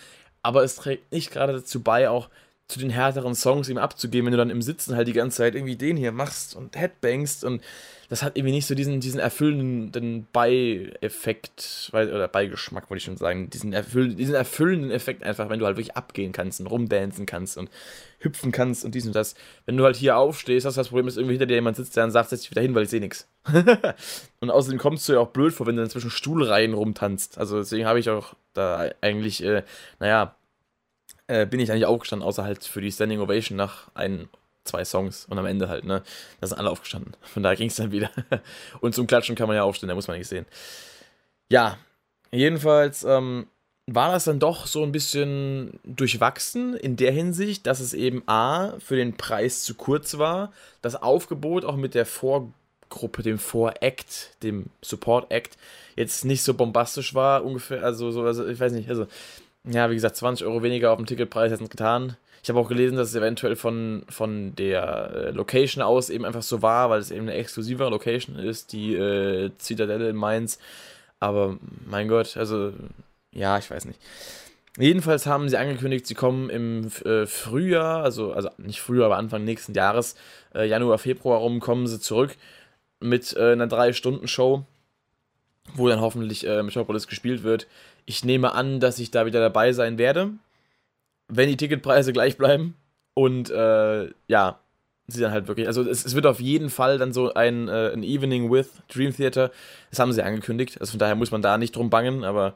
[0.42, 2.28] aber es trägt nicht gerade dazu bei, auch
[2.68, 5.54] zu den härteren Songs ihm abzugeben, wenn du dann im Sitzen halt die ganze Zeit
[5.54, 7.62] irgendwie den hier machst und Headbangst und
[8.10, 13.50] das hat irgendwie nicht so diesen, diesen erfüllenden Beieffekt, oder Beigeschmack, wollte ich schon sagen,
[13.50, 17.56] diesen, erfüll, diesen erfüllenden Effekt einfach, wenn du halt wirklich abgehen kannst und rumdancen kannst
[17.56, 17.70] und
[18.18, 19.36] hüpfen kannst und dies und das.
[19.64, 21.96] Wenn du halt hier aufstehst, hast du das Problem, dass irgendwie hinter dir jemand sitzt,
[21.96, 23.28] der dann sagt, setz dich wieder hin, weil ich sehe nichts.
[24.40, 27.38] und außerdem kommst du ja auch blöd vor, wenn du dann zwischen Stuhlreihen rumtanzt.
[27.38, 29.62] Also deswegen habe ich auch da eigentlich, äh,
[30.00, 30.34] naja,
[31.28, 34.28] äh, bin ich eigentlich aufgestanden, außer halt für die Standing Ovation nach ein,
[34.64, 36.02] zwei Songs und am Ende halt, ne?
[36.40, 37.16] Da sind alle aufgestanden.
[37.22, 38.10] Von daher ging es dann wieder.
[38.80, 40.46] und zum Klatschen kann man ja aufstehen, da muss man nicht sehen.
[41.50, 41.78] Ja,
[42.30, 43.46] jedenfalls ähm,
[43.86, 48.78] war das dann doch so ein bisschen durchwachsen in der Hinsicht, dass es eben A,
[48.78, 54.66] für den Preis zu kurz war, das Aufgebot auch mit der Vorgruppe, dem Voract, dem
[54.82, 55.56] Support-Act,
[55.96, 59.06] jetzt nicht so bombastisch war, ungefähr, also so, also ich weiß nicht, also
[59.64, 62.16] ja, wie gesagt, 20 Euro weniger auf dem Ticketpreis hätten es getan.
[62.42, 66.42] Ich habe auch gelesen, dass es eventuell von, von der äh, Location aus eben einfach
[66.42, 70.58] so war, weil es eben eine exklusivere Location ist, die äh, Zitadelle in Mainz.
[71.18, 72.72] Aber mein Gott, also
[73.32, 74.00] ja, ich weiß nicht.
[74.78, 79.44] Jedenfalls haben sie angekündigt, sie kommen im äh, Frühjahr, also, also nicht Frühjahr, aber Anfang
[79.44, 80.14] nächsten Jahres,
[80.54, 82.36] äh, Januar, Februar rum, kommen sie zurück
[83.00, 84.64] mit äh, einer 3-Stunden-Show,
[85.74, 87.66] wo dann hoffentlich äh, Metropolis gespielt wird.
[88.06, 90.30] Ich nehme an, dass ich da wieder dabei sein werde,
[91.30, 92.74] wenn die Ticketpreise gleich bleiben.
[93.14, 94.60] Und äh, ja,
[95.08, 97.92] sie dann halt wirklich, also es, es, wird auf jeden Fall dann so ein, äh,
[97.92, 99.50] ein Evening with Dream Theater.
[99.90, 100.80] Das haben sie angekündigt.
[100.80, 102.54] Also von daher muss man da nicht drum bangen, aber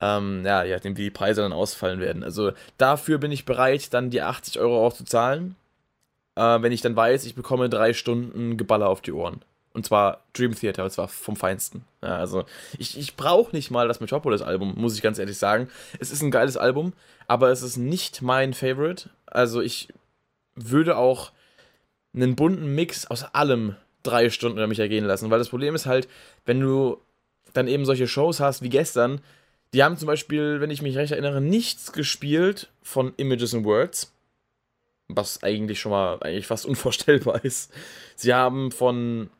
[0.00, 2.24] ähm, ja, je nachdem, wie die Preise dann ausfallen werden.
[2.24, 5.56] Also dafür bin ich bereit, dann die 80 Euro auch zu zahlen,
[6.36, 9.42] äh, wenn ich dann weiß, ich bekomme drei Stunden Geballer auf die Ohren.
[9.72, 11.84] Und zwar Dream Theater, und zwar vom Feinsten.
[12.02, 12.44] Ja, also,
[12.78, 15.68] ich, ich brauche nicht mal das Metropolis-Album, muss ich ganz ehrlich sagen.
[16.00, 16.92] Es ist ein geiles Album,
[17.28, 19.10] aber es ist nicht mein Favorite.
[19.26, 19.88] Also, ich
[20.56, 21.30] würde auch
[22.14, 25.30] einen bunten Mix aus allem drei Stunden über mich ergehen lassen.
[25.30, 26.08] Weil das Problem ist halt,
[26.44, 27.00] wenn du
[27.52, 29.20] dann eben solche Shows hast wie gestern,
[29.72, 34.12] die haben zum Beispiel, wenn ich mich recht erinnere, nichts gespielt von Images and Words.
[35.08, 37.72] Was eigentlich schon mal eigentlich fast unvorstellbar ist.
[38.16, 39.30] Sie haben von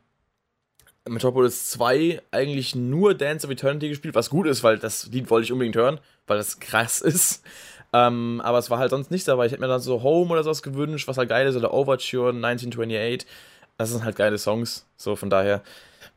[1.09, 5.45] Metropolis 2 eigentlich nur Dance of Eternity gespielt, was gut ist, weil das Lied wollte
[5.45, 7.43] ich unbedingt hören, weil das krass ist.
[7.93, 9.45] Ähm, aber es war halt sonst nichts dabei.
[9.45, 12.29] Ich hätte mir dann so Home oder sowas gewünscht, was halt geil ist, oder Overture
[12.29, 13.27] 1928.
[13.77, 14.85] Das sind halt geile Songs.
[14.95, 15.61] So, von daher.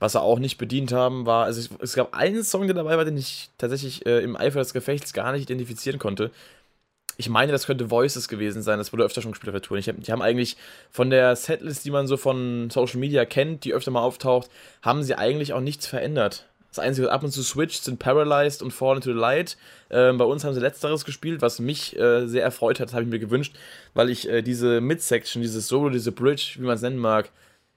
[0.00, 2.96] Was sie auch nicht bedient haben, war, also es, es gab einen Song, der dabei
[2.96, 6.30] war, den ich tatsächlich äh, im Eifer des Gefechts gar nicht identifizieren konnte
[7.16, 8.78] ich meine, das könnte Voices gewesen sein.
[8.78, 9.78] Das wurde öfter schon gespielt auf der Tour.
[9.78, 10.56] Hab, die haben eigentlich
[10.90, 14.50] von der Setlist, die man so von Social Media kennt, die öfter mal auftaucht,
[14.82, 16.46] haben sie eigentlich auch nichts verändert.
[16.70, 19.56] Das Einzige, was ab und zu switcht, sind Paralyzed und Fall into the Light.
[19.90, 23.04] Ähm, bei uns haben sie Letzteres gespielt, was mich äh, sehr erfreut hat, das habe
[23.04, 23.54] ich mir gewünscht,
[23.94, 27.30] weil ich äh, diese Mid-Section, dieses Solo, diese Bridge, wie man es nennen mag,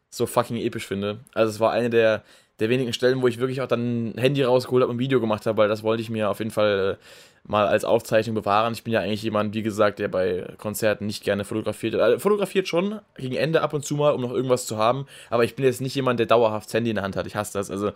[0.09, 1.19] so fucking episch finde.
[1.35, 2.23] Also es war eine der,
[2.59, 5.19] der wenigen Stellen, wo ich wirklich auch dann ein Handy rausgeholt habe und ein Video
[5.19, 7.03] gemacht habe, weil das wollte ich mir auf jeden Fall äh,
[7.47, 8.73] mal als Aufzeichnung bewahren.
[8.73, 11.95] Ich bin ja eigentlich jemand, wie gesagt, der bei Konzerten nicht gerne fotografiert.
[11.95, 15.43] Also fotografiert schon, gegen Ende ab und zu mal, um noch irgendwas zu haben, aber
[15.43, 17.27] ich bin jetzt nicht jemand, der dauerhaft das Handy in der Hand hat.
[17.27, 17.69] Ich hasse das.
[17.69, 17.91] Also,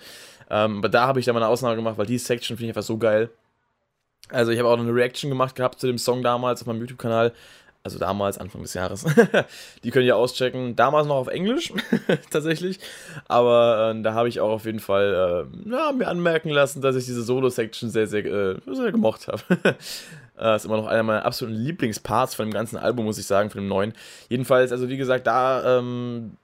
[0.49, 2.77] ähm, aber da habe ich dann mal eine Ausnahme gemacht, weil die Section finde ich
[2.77, 3.29] einfach so geil.
[4.29, 6.79] Also ich habe auch noch eine Reaction gemacht gehabt zu dem Song damals auf meinem
[6.79, 7.33] YouTube-Kanal
[7.83, 9.05] also damals, Anfang des Jahres,
[9.83, 10.75] die könnt ihr auschecken.
[10.75, 11.73] Damals noch auf Englisch,
[12.29, 12.79] tatsächlich.
[13.27, 16.95] Aber äh, da habe ich auch auf jeden Fall äh, ja, mir anmerken lassen, dass
[16.95, 19.41] ich diese Solo-Section sehr, sehr, äh, sehr gemocht habe.
[20.39, 23.49] äh, ist immer noch einer meiner absoluten Lieblingsparts von dem ganzen Album, muss ich sagen,
[23.49, 23.93] von dem neuen.
[24.29, 26.37] Jedenfalls, also wie gesagt, da ähm,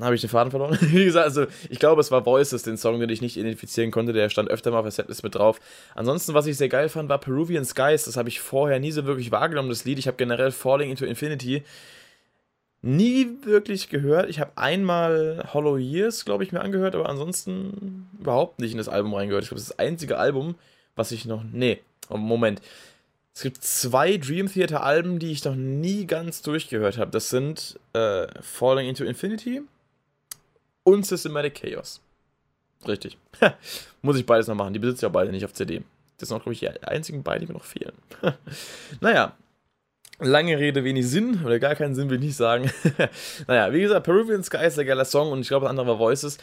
[0.00, 0.78] habe ich den Faden verloren.
[0.80, 4.12] Wie gesagt, also ich glaube, es war Voices, den Song, den ich nicht identifizieren konnte.
[4.12, 5.60] Der stand öfter mal auf der Setlist mit drauf.
[5.94, 8.04] Ansonsten, was ich sehr geil fand, war Peruvian Skies.
[8.04, 9.98] Das habe ich vorher nie so wirklich wahrgenommen, das Lied.
[9.98, 11.62] Ich habe generell Falling into Infinity
[12.84, 14.28] nie wirklich gehört.
[14.28, 18.90] Ich habe einmal Hollow Years, glaube ich, mir angehört, aber ansonsten überhaupt nicht in das
[18.90, 19.44] Album reingehört.
[19.44, 20.54] Ich glaube, das ist das einzige Album,
[20.94, 21.42] was ich noch.
[21.50, 22.60] Nee, Moment.
[23.34, 27.10] Es gibt zwei Dream Theater Alben, die ich noch nie ganz durchgehört habe.
[27.10, 29.62] Das sind äh, Falling into Infinity
[30.84, 32.00] und Systematic Chaos.
[32.86, 33.18] Richtig.
[34.02, 34.72] Muss ich beides noch machen.
[34.72, 35.82] Die besitze ich ja beide nicht auf CD.
[36.18, 37.94] Das sind auch, glaube ich, die einzigen beiden, die mir noch fehlen.
[39.00, 39.36] naja.
[40.20, 42.70] Lange Rede, wenig Sinn, oder gar keinen Sinn will ich nicht sagen.
[43.48, 45.98] naja, wie gesagt, Peruvian Sky ist ein geiler Song und ich glaube, das andere war
[45.98, 46.38] Voices.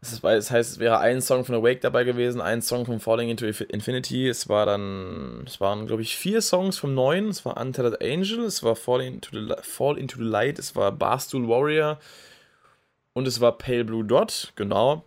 [0.00, 3.46] Das heißt, es wäre ein Song von Awake dabei gewesen, ein Song von Falling into
[3.46, 4.28] Infinity.
[4.28, 7.28] Es war dann, es waren, glaube ich, vier Songs vom neuen.
[7.28, 10.90] Es war Untethered Angel, es war Fall into the, Fall into the Light, es war
[10.90, 12.00] Barstool Warrior,
[13.14, 15.04] und es war Pale Blue Dot, genau.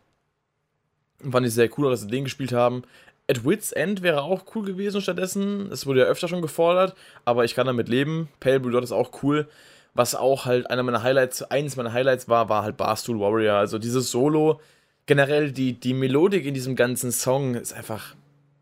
[1.29, 2.83] Fand ich sehr cool, dass sie den gespielt haben.
[3.27, 5.71] At Wits End wäre auch cool gewesen stattdessen.
[5.71, 8.29] Es wurde ja öfter schon gefordert, aber ich kann damit leben.
[8.39, 9.47] Pale Blue Dot ist auch cool.
[9.95, 13.55] Was auch halt einer meiner Highlights, eines meiner Highlights war, war halt Barstool Warrior.
[13.55, 14.59] Also dieses Solo,
[15.05, 18.13] generell die, die Melodik in diesem ganzen Song ist einfach,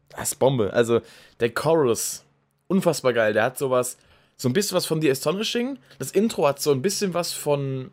[0.09, 0.71] das ist Bombe.
[0.71, 1.01] Also
[1.39, 2.23] der Chorus,
[2.67, 3.33] unfassbar geil.
[3.33, 3.97] Der hat sowas,
[4.37, 5.79] so ein bisschen was von The Astonishing.
[5.99, 7.91] Das Intro hat so ein bisschen was von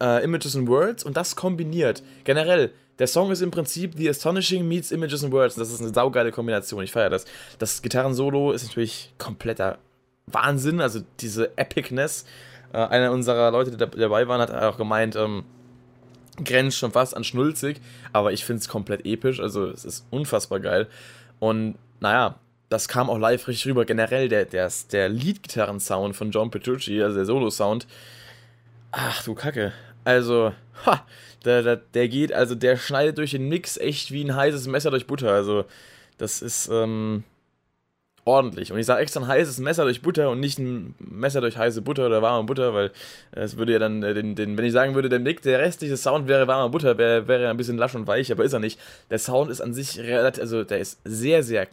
[0.00, 2.02] äh, Images and Words und das kombiniert.
[2.24, 5.54] Generell, der Song ist im Prinzip The Astonishing meets Images and Words.
[5.54, 6.82] Das ist eine saugeile Kombination.
[6.84, 7.24] Ich feiere das.
[7.58, 9.78] Das Gitarrensolo ist natürlich kompletter
[10.26, 10.80] Wahnsinn.
[10.80, 12.26] Also diese Epicness.
[12.72, 15.44] Äh, einer unserer Leute, die dabei waren, hat auch gemeint, ähm,
[16.44, 17.80] grenzt schon fast an schnulzig.
[18.12, 19.40] Aber ich finde es komplett episch.
[19.40, 20.86] Also es ist unfassbar geil.
[21.38, 23.86] Und naja, das kam auch live richtig rüber.
[23.86, 27.86] Generell der, der, der Lead-Gitarren-Sound von John Petrucci, also der Solo-Sound.
[28.92, 29.72] Ach du Kacke.
[30.04, 30.52] Also,
[30.86, 31.06] ha,
[31.44, 34.90] der, der, der geht, also der schneidet durch den Mix echt wie ein heißes Messer
[34.90, 35.32] durch Butter.
[35.32, 35.64] Also,
[36.18, 37.24] das ist ähm,
[38.24, 38.72] ordentlich.
[38.72, 41.82] Und ich sage extra ein heißes Messer durch Butter und nicht ein Messer durch heiße
[41.82, 42.92] Butter oder warme Butter, weil
[43.32, 45.96] es würde ja dann, äh, den, den, wenn ich sagen würde, der Nick, der restliche
[45.96, 48.78] Sound wäre warme Butter, wäre wär ein bisschen lasch und weich, aber ist er nicht.
[49.10, 51.66] Der Sound ist an sich relativ, also der ist sehr, sehr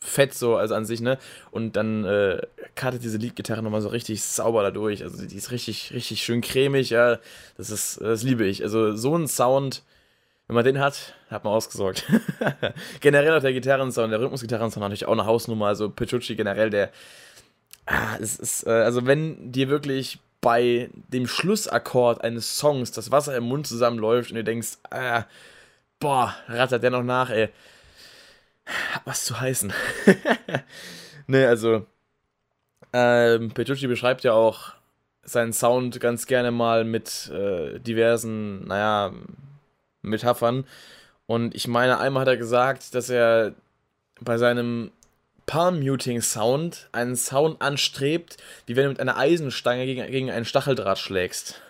[0.00, 1.18] fett so, also an sich, ne?
[1.50, 2.40] Und dann äh,
[2.74, 5.02] kartet diese Leadgitarre nochmal so richtig sauber da durch.
[5.02, 7.18] Also die ist richtig, richtig schön cremig, ja.
[7.56, 8.62] Das ist, das liebe ich.
[8.62, 9.82] Also so ein Sound,
[10.46, 12.04] wenn man den hat, hat man ausgesorgt.
[13.00, 15.66] generell auch der Gitarrensound, der Rhythmusgitarrensound natürlich auch eine Hausnummer.
[15.66, 16.90] Also Petrucci generell, der,
[17.86, 23.36] ah, es ist, äh, also wenn dir wirklich bei dem Schlussakkord eines Songs das Wasser
[23.36, 25.24] im Mund zusammenläuft und du denkst, ah,
[25.98, 27.48] boah, rattert der noch nach, ey
[29.04, 29.72] was zu heißen.
[31.26, 31.86] ne, also,
[32.92, 34.72] ähm, Petrucci beschreibt ja auch
[35.22, 39.12] seinen Sound ganz gerne mal mit äh, diversen, naja,
[40.02, 40.64] Metaphern.
[41.26, 43.54] Und ich meine, einmal hat er gesagt, dass er
[44.20, 44.90] bei seinem
[45.46, 51.60] Palm-Muting-Sound einen Sound anstrebt, wie wenn du mit einer Eisenstange gegen, gegen einen Stacheldraht schlägst.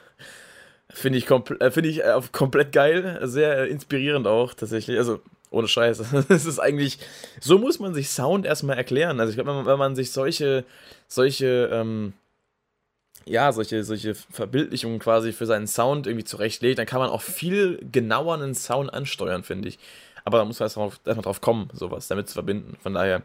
[0.90, 4.98] Finde ich, äh, find ich äh, komplett geil, sehr inspirierend auch tatsächlich.
[4.98, 6.02] Also ohne Scheiß.
[6.28, 6.98] Es ist eigentlich,
[7.40, 9.20] so muss man sich Sound erstmal erklären.
[9.20, 10.64] Also ich glaube, wenn, wenn man, sich solche,
[11.06, 12.12] solche, ähm,
[13.24, 17.78] ja, solche, solche Verbildlichungen quasi für seinen Sound irgendwie zurechtlegt, dann kann man auch viel
[17.92, 19.78] genauer einen Sound ansteuern, finde ich.
[20.24, 22.76] Aber da muss man erstmal drauf, drauf kommen, sowas damit zu verbinden.
[22.82, 23.22] Von daher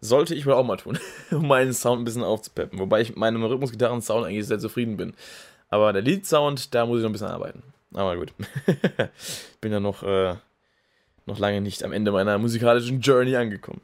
[0.00, 0.98] sollte ich wohl auch mal tun,
[1.30, 2.78] um meinen Sound ein bisschen aufzupeppen.
[2.78, 5.14] Wobei ich mit meinem Rhythmusgitarren-Sound eigentlich sehr zufrieden bin.
[5.70, 7.62] Aber der Lead-Sound, da muss ich noch ein bisschen arbeiten.
[7.94, 8.32] Aber gut.
[9.60, 10.36] bin ja noch äh,
[11.26, 13.80] noch lange nicht am Ende meiner musikalischen Journey angekommen.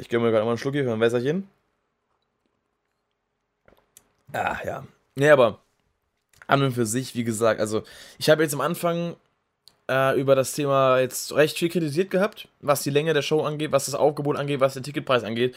[0.00, 1.48] Ich gönne mir gerade mal einen Schluck hier für ein Wässerchen.
[4.32, 4.86] Ah, ja.
[5.14, 5.60] Nee, aber
[6.46, 7.82] an und für sich, wie gesagt, also
[8.18, 9.16] ich habe jetzt am Anfang
[9.88, 13.72] äh, über das Thema jetzt recht viel kritisiert gehabt, was die Länge der Show angeht,
[13.72, 15.56] was das Aufgebot angeht, was den Ticketpreis angeht.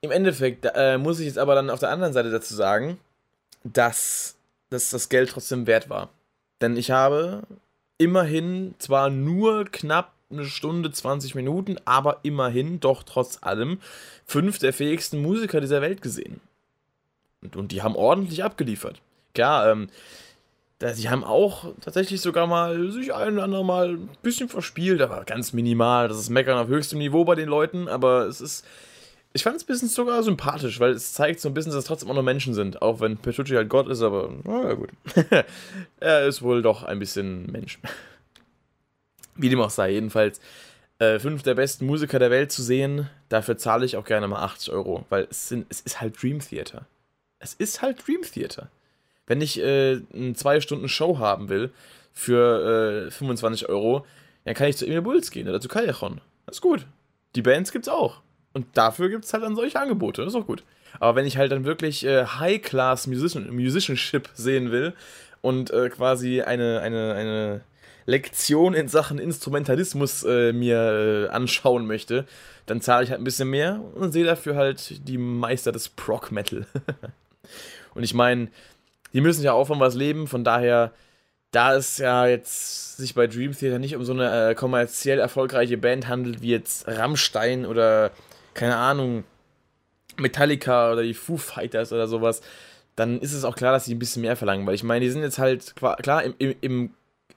[0.00, 2.98] Im Endeffekt äh, muss ich jetzt aber dann auf der anderen Seite dazu sagen,
[3.64, 4.36] dass,
[4.70, 6.10] dass das Geld trotzdem wert war.
[6.60, 7.42] Denn ich habe
[7.98, 13.80] immerhin zwar nur knapp eine Stunde, 20 Minuten, aber immerhin doch trotz allem
[14.24, 16.40] fünf der fähigsten Musiker dieser Welt gesehen.
[17.42, 19.00] Und, und die haben ordentlich abgeliefert.
[19.34, 19.88] Klar, ähm,
[20.80, 25.24] die haben auch tatsächlich sogar mal sich ein oder andere Mal ein bisschen verspielt, aber
[25.24, 26.08] ganz minimal.
[26.08, 28.64] Das ist Meckern auf höchstem Niveau bei den Leuten, aber es ist.
[29.34, 31.84] Ich fand es ein bisschen sogar sympathisch, weil es zeigt so ein bisschen, dass es
[31.84, 32.80] trotzdem auch noch Menschen sind.
[32.80, 34.88] Auch wenn Petrucci halt Gott ist, aber naja, gut.
[36.00, 37.78] er ist wohl doch ein bisschen Mensch.
[39.38, 40.40] Wie dem auch sei, jedenfalls
[40.98, 44.42] äh, fünf der besten Musiker der Welt zu sehen, dafür zahle ich auch gerne mal
[44.42, 46.86] 80 Euro, weil es, sind, es ist halt Dream Theater.
[47.38, 48.68] Es ist halt Dream Theater.
[49.26, 51.70] Wenn ich äh, eine zwei Stunden Show haben will
[52.12, 54.04] für äh, 25 Euro,
[54.44, 56.20] dann kann ich zu Emil Bulls gehen oder zu Callejon.
[56.46, 56.86] Das ist gut.
[57.36, 58.22] Die Bands gibt's auch.
[58.54, 60.24] Und dafür gibt es halt dann solche Angebote.
[60.24, 60.64] Das ist auch gut.
[60.98, 64.94] Aber wenn ich halt dann wirklich äh, High-Class Musician, Musicianship sehen will
[65.42, 67.60] und äh, quasi eine, eine, eine
[68.08, 72.24] Lektion in Sachen Instrumentalismus äh, mir äh, anschauen möchte,
[72.64, 76.32] dann zahle ich halt ein bisschen mehr und sehe dafür halt die Meister des Prog
[76.32, 76.66] Metal.
[77.94, 78.48] und ich meine,
[79.12, 80.92] die müssen ja auch von was leben, von daher,
[81.50, 85.76] da es ja jetzt sich bei Dream Theater nicht um so eine äh, kommerziell erfolgreiche
[85.76, 88.10] Band handelt, wie jetzt Rammstein oder,
[88.54, 89.24] keine Ahnung,
[90.16, 92.40] Metallica oder die Foo Fighters oder sowas,
[92.96, 95.10] dann ist es auch klar, dass sie ein bisschen mehr verlangen, weil ich meine, die
[95.10, 96.90] sind jetzt halt, klar, im, im, im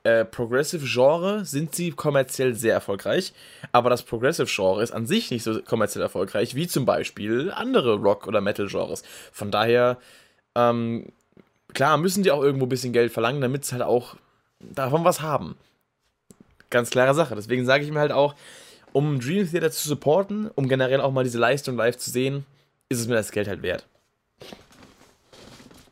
[0.03, 3.33] äh, Progressive-Genre sind sie kommerziell sehr erfolgreich,
[3.71, 8.27] aber das Progressive-Genre ist an sich nicht so kommerziell erfolgreich wie zum Beispiel andere Rock-
[8.27, 9.03] oder Metal-Genres.
[9.31, 9.97] Von daher,
[10.55, 11.11] ähm,
[11.73, 14.15] klar, müssen die auch irgendwo ein bisschen Geld verlangen, damit sie halt auch
[14.59, 15.55] davon was haben.
[16.69, 17.35] Ganz klare Sache.
[17.35, 18.35] Deswegen sage ich mir halt auch,
[18.93, 22.45] um Dream Theater zu supporten, um generell auch mal diese Leistung live zu sehen,
[22.89, 23.87] ist es mir das Geld halt wert.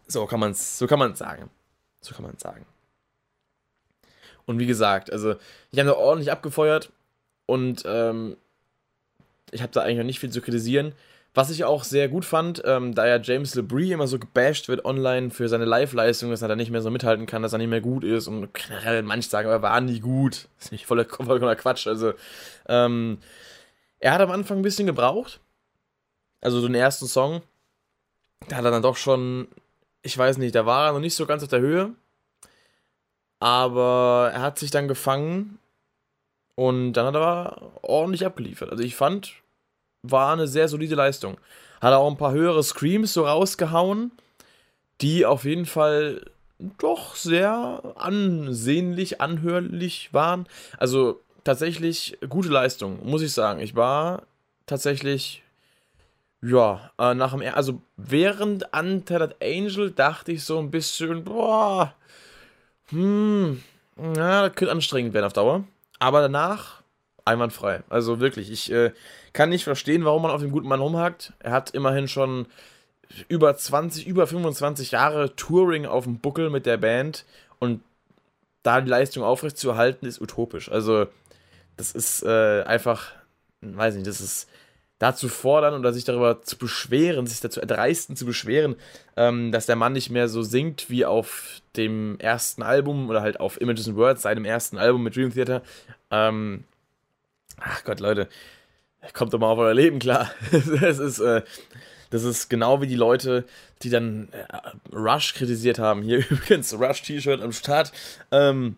[0.07, 1.49] So kann man es so sagen.
[2.01, 2.65] So kann man es sagen.
[4.49, 5.35] Und wie gesagt, also
[5.69, 6.91] ich habe da ordentlich abgefeuert
[7.45, 8.35] und ähm,
[9.51, 10.93] ich habe da eigentlich noch nicht viel zu kritisieren.
[11.35, 14.85] Was ich auch sehr gut fand, ähm, da ja James LeBrie immer so gebasht wird
[14.85, 17.69] online für seine Live-Leistung, dass er da nicht mehr so mithalten kann, dass er nicht
[17.69, 20.47] mehr gut ist und generell manche sagen, er war nie gut.
[20.55, 21.85] Das ist nicht voller, voller Quatsch.
[21.85, 22.13] Also,
[22.67, 23.19] ähm,
[23.99, 25.41] er hat am Anfang ein bisschen gebraucht.
[26.41, 27.43] Also, so den ersten Song,
[28.47, 29.47] da hat er dann doch schon,
[30.01, 31.93] ich weiß nicht, da war er noch nicht so ganz auf der Höhe.
[33.39, 35.59] Aber er hat sich dann gefangen
[36.55, 38.69] und dann hat er ordentlich abgeliefert.
[38.69, 39.33] Also ich fand,
[40.03, 41.37] war eine sehr solide Leistung.
[41.81, 44.11] Hat auch ein paar höhere Screams so rausgehauen,
[44.99, 46.25] die auf jeden Fall
[46.77, 50.47] doch sehr ansehnlich, anhörlich waren.
[50.77, 53.61] Also tatsächlich gute Leistung, muss ich sagen.
[53.61, 54.23] Ich war
[54.65, 55.43] tatsächlich,
[56.41, 61.95] ja, äh, nach dem, also während Untethered Angel dachte ich so ein bisschen, boah,
[62.89, 63.61] hm,
[63.97, 65.63] ja, das könnte anstrengend werden auf Dauer.
[65.99, 66.81] Aber danach
[67.25, 67.83] einwandfrei.
[67.89, 68.91] Also wirklich, ich äh,
[69.33, 71.33] kann nicht verstehen, warum man auf dem guten Mann rumhackt.
[71.39, 72.47] Er hat immerhin schon
[73.27, 77.25] über 20, über 25 Jahre Touring auf dem Buckel mit der Band
[77.59, 77.81] und
[78.63, 80.69] da die Leistung aufrechtzuerhalten, ist utopisch.
[80.69, 81.07] Also,
[81.77, 83.11] das ist äh, einfach,
[83.61, 84.49] weiß nicht, das ist
[84.99, 88.75] dazu fordern oder sich darüber zu beschweren, sich dazu erdreisten zu beschweren,
[89.15, 93.39] ähm, dass der Mann nicht mehr so singt wie auf dem ersten Album oder halt
[93.39, 95.61] auf Images and Words, seinem ersten Album mit Dream Theater.
[96.11, 96.65] Ähm,
[97.57, 98.27] ach Gott, Leute,
[99.13, 100.31] kommt doch mal auf euer Leben klar.
[100.51, 101.43] das ist, äh,
[102.09, 103.45] das ist genau wie die Leute,
[103.81, 106.01] die dann äh, Rush kritisiert haben.
[106.01, 107.93] Hier übrigens, Rush-T-Shirt am Start.
[108.31, 108.75] Ähm,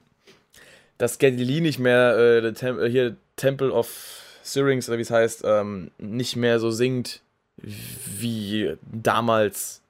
[0.99, 5.43] dass Geddy Lee nicht mehr äh, Tem hier Temple of Syrinx oder wie es heißt,
[5.45, 7.21] ähm, nicht mehr so singt
[7.57, 9.81] wie damals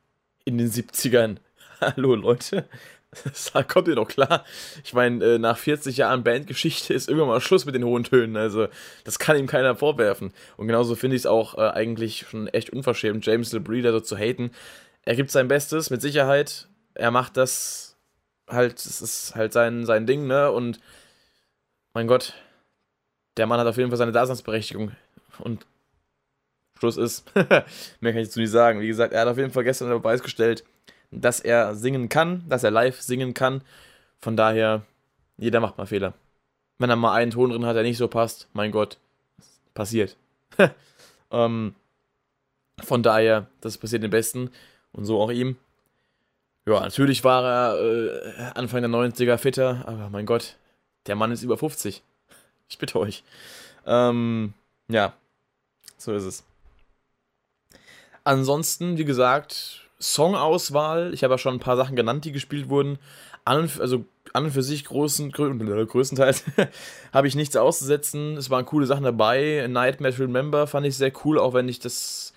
[0.46, 1.38] in den 70ern.
[1.82, 2.68] Hallo Leute,
[3.24, 4.46] das kommt ihr doch klar.
[4.84, 8.38] Ich meine, äh, nach 40 Jahren Bandgeschichte ist irgendwann mal Schluss mit den hohen Tönen.
[8.38, 8.68] Also,
[9.04, 10.34] das kann ihm keiner vorwerfen.
[10.58, 14.00] Und genauso finde ich es auch äh, eigentlich schon echt unverschämt, James LeBrie da so
[14.00, 14.52] zu haten.
[15.04, 16.68] Er gibt sein Bestes, mit Sicherheit.
[16.94, 17.98] Er macht das
[18.48, 20.52] halt, es ist halt sein, sein Ding, ne?
[20.52, 20.80] Und
[21.94, 22.34] mein Gott,
[23.38, 24.91] der Mann hat auf jeden Fall seine Daseinsberechtigung.
[25.39, 25.65] Und
[26.78, 28.82] Schluss ist, mehr kann ich dazu nicht sagen.
[28.82, 30.63] Wie gesagt, er hat auf jeden Fall gestern unter Beweis gestellt,
[31.12, 33.62] dass er singen kann, dass er live singen kann.
[34.20, 34.84] Von daher,
[35.38, 36.13] jeder macht mal Fehler.
[36.78, 38.98] Wenn er mal einen Ton drin hat, der nicht so passt, mein Gott,
[39.74, 40.17] passiert.
[41.32, 41.76] ähm,
[42.84, 44.50] von daher, das passiert den Besten
[44.91, 45.58] und so auch ihm.
[46.65, 50.58] Ja, natürlich war er äh, Anfang der 90er fitter, aber mein Gott,
[51.08, 52.03] Der Mann ist über 50.
[52.72, 53.24] Ich bitte euch.
[53.86, 54.53] Ähm,
[54.88, 55.13] ja,
[55.97, 56.43] so ist es.
[58.24, 61.13] Ansonsten, wie gesagt, Songauswahl.
[61.13, 62.97] Ich habe ja schon ein paar Sachen genannt, die gespielt wurden.
[63.43, 65.53] An und, also an und für sich großen, grö
[65.86, 66.45] größtenteils
[67.13, 68.38] habe ich nichts auszusetzen.
[68.38, 69.67] Es waren coole Sachen dabei.
[69.69, 72.34] Nightmare Remember fand ich sehr cool, auch wenn ich das.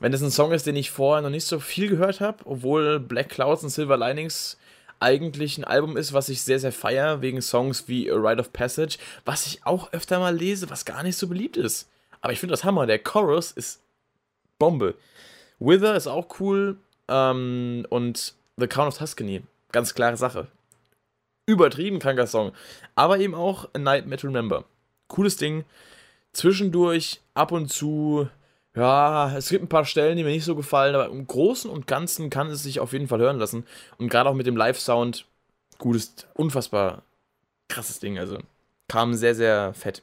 [0.00, 3.00] Wenn das ein Song ist, den ich vorher noch nicht so viel gehört habe, obwohl
[3.00, 4.56] Black Clouds und Silver Linings
[5.00, 8.52] eigentlich ein Album ist, was ich sehr, sehr feier, wegen Songs wie A Rite of
[8.52, 11.88] Passage, was ich auch öfter mal lese, was gar nicht so beliebt ist.
[12.20, 12.86] Aber ich finde das Hammer.
[12.86, 13.80] Der Chorus ist
[14.58, 14.94] Bombe.
[15.58, 16.78] Wither ist auch cool.
[17.08, 19.42] Ähm, und The Crown of Tuscany.
[19.72, 20.48] Ganz klare Sache.
[21.46, 22.52] Übertrieben kranker Song.
[22.94, 24.64] Aber eben auch A Nightmare to Remember.
[25.06, 25.64] Cooles Ding.
[26.32, 28.28] Zwischendurch ab und zu
[28.78, 31.88] ja, es gibt ein paar Stellen, die mir nicht so gefallen, aber im Großen und
[31.88, 33.66] Ganzen kann es sich auf jeden Fall hören lassen.
[33.98, 35.26] Und gerade auch mit dem Live-Sound,
[35.78, 37.02] gutes, unfassbar
[37.68, 38.18] krasses Ding.
[38.18, 38.38] Also
[38.86, 40.02] kam sehr, sehr fett.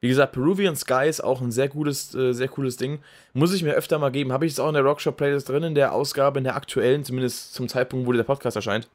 [0.00, 3.00] Wie gesagt, Peruvian Sky ist auch ein sehr gutes, äh, sehr cooles Ding.
[3.34, 4.32] Muss ich mir öfter mal geben.
[4.32, 7.04] Habe ich es auch in der Rockshop Playlist drin, in der Ausgabe, in der aktuellen,
[7.04, 8.88] zumindest zum Zeitpunkt, wo der Podcast erscheint.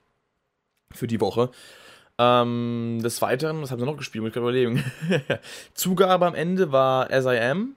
[0.92, 1.50] Für die Woche.
[2.18, 4.22] Ähm, des Weiteren, was haben sie noch gespielt?
[4.24, 4.84] Muss ich gerade überlegen.
[5.76, 7.76] Zugabe am Ende war As I Am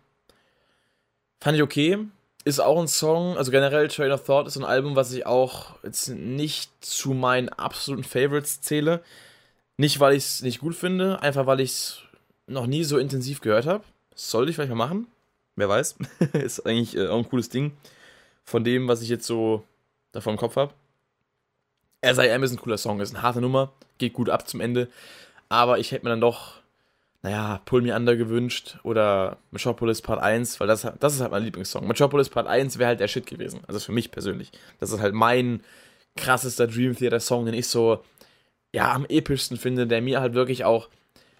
[1.40, 1.98] Fand ich okay.
[2.44, 5.74] Ist auch ein Song, also generell Train of Thought ist ein Album, was ich auch
[5.82, 9.02] jetzt nicht zu meinen absoluten Favorites zähle.
[9.76, 11.98] Nicht, weil ich es nicht gut finde, einfach weil ich es
[12.46, 13.84] noch nie so intensiv gehört habe.
[14.14, 15.06] Sollte ich vielleicht mal machen.
[15.56, 15.96] Wer weiß.
[16.32, 17.72] ist eigentlich äh, auch ein cooles Ding.
[18.44, 19.64] Von dem, was ich jetzt so
[20.12, 20.72] davon im Kopf habe.
[22.00, 24.60] As I Am ist ein cooler Song, ist eine harte Nummer, geht gut ab zum
[24.60, 24.88] Ende.
[25.48, 26.57] Aber ich hätte mir dann doch
[27.22, 31.42] naja, Pull Me Under gewünscht oder Metropolis Part 1, weil das, das ist halt mein
[31.42, 31.86] Lieblingssong.
[31.86, 33.60] Metropolis Part 1 wäre halt der Shit gewesen.
[33.66, 34.52] Also für mich persönlich.
[34.78, 35.62] Das ist halt mein
[36.16, 38.04] krassester Dream Theater Song, den ich so,
[38.72, 40.88] ja, am epischsten finde, der mir halt wirklich auch,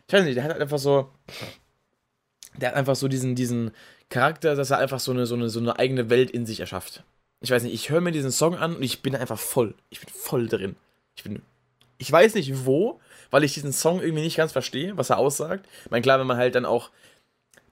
[0.09, 1.11] ich weiß nicht, der hat halt einfach so,
[2.57, 3.71] der hat einfach so diesen, diesen
[4.09, 7.05] Charakter, dass er einfach so eine, so eine, so eine eigene Welt in sich erschafft.
[7.41, 9.75] Ich weiß nicht, ich höre mir diesen Song an und ich bin einfach voll.
[9.91, 10.75] Ich bin voll drin.
[11.15, 11.43] Ich bin,
[11.99, 13.01] ich weiß nicht wo,
[13.31, 15.67] weil ich diesen Song irgendwie nicht ganz verstehe, was er aussagt.
[15.85, 16.91] Ich meine, klar, wenn man halt dann auch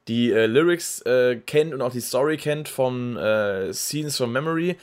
[0.08, 4.76] die äh, Lyrics äh, kennt und auch die Story kennt von äh, Scenes from Memory,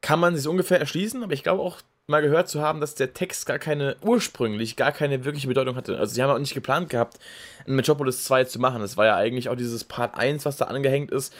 [0.00, 3.12] kann man sich ungefähr erschließen, aber ich glaube auch mal gehört zu haben, dass der
[3.12, 5.98] Text gar keine, ursprünglich gar keine wirkliche Bedeutung hatte.
[5.98, 7.18] Also sie haben auch nicht geplant gehabt,
[7.66, 8.80] ein Metropolis 2 zu machen.
[8.80, 11.34] Das war ja eigentlich auch dieses Part 1, was da angehängt ist.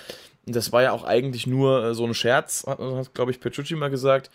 [0.46, 3.40] Und das war ja auch eigentlich nur äh, so ein Scherz, hat, hat glaube ich,
[3.40, 4.30] Petrucci mal gesagt.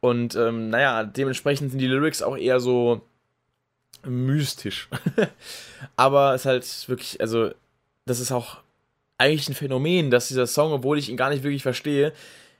[0.00, 3.02] Und ähm, naja, dementsprechend sind die Lyrics auch eher so
[4.04, 4.88] mystisch.
[5.96, 7.50] Aber es ist halt wirklich, also,
[8.06, 8.58] das ist auch
[9.18, 12.12] eigentlich ein Phänomen, dass dieser Song, obwohl ich ihn gar nicht wirklich verstehe,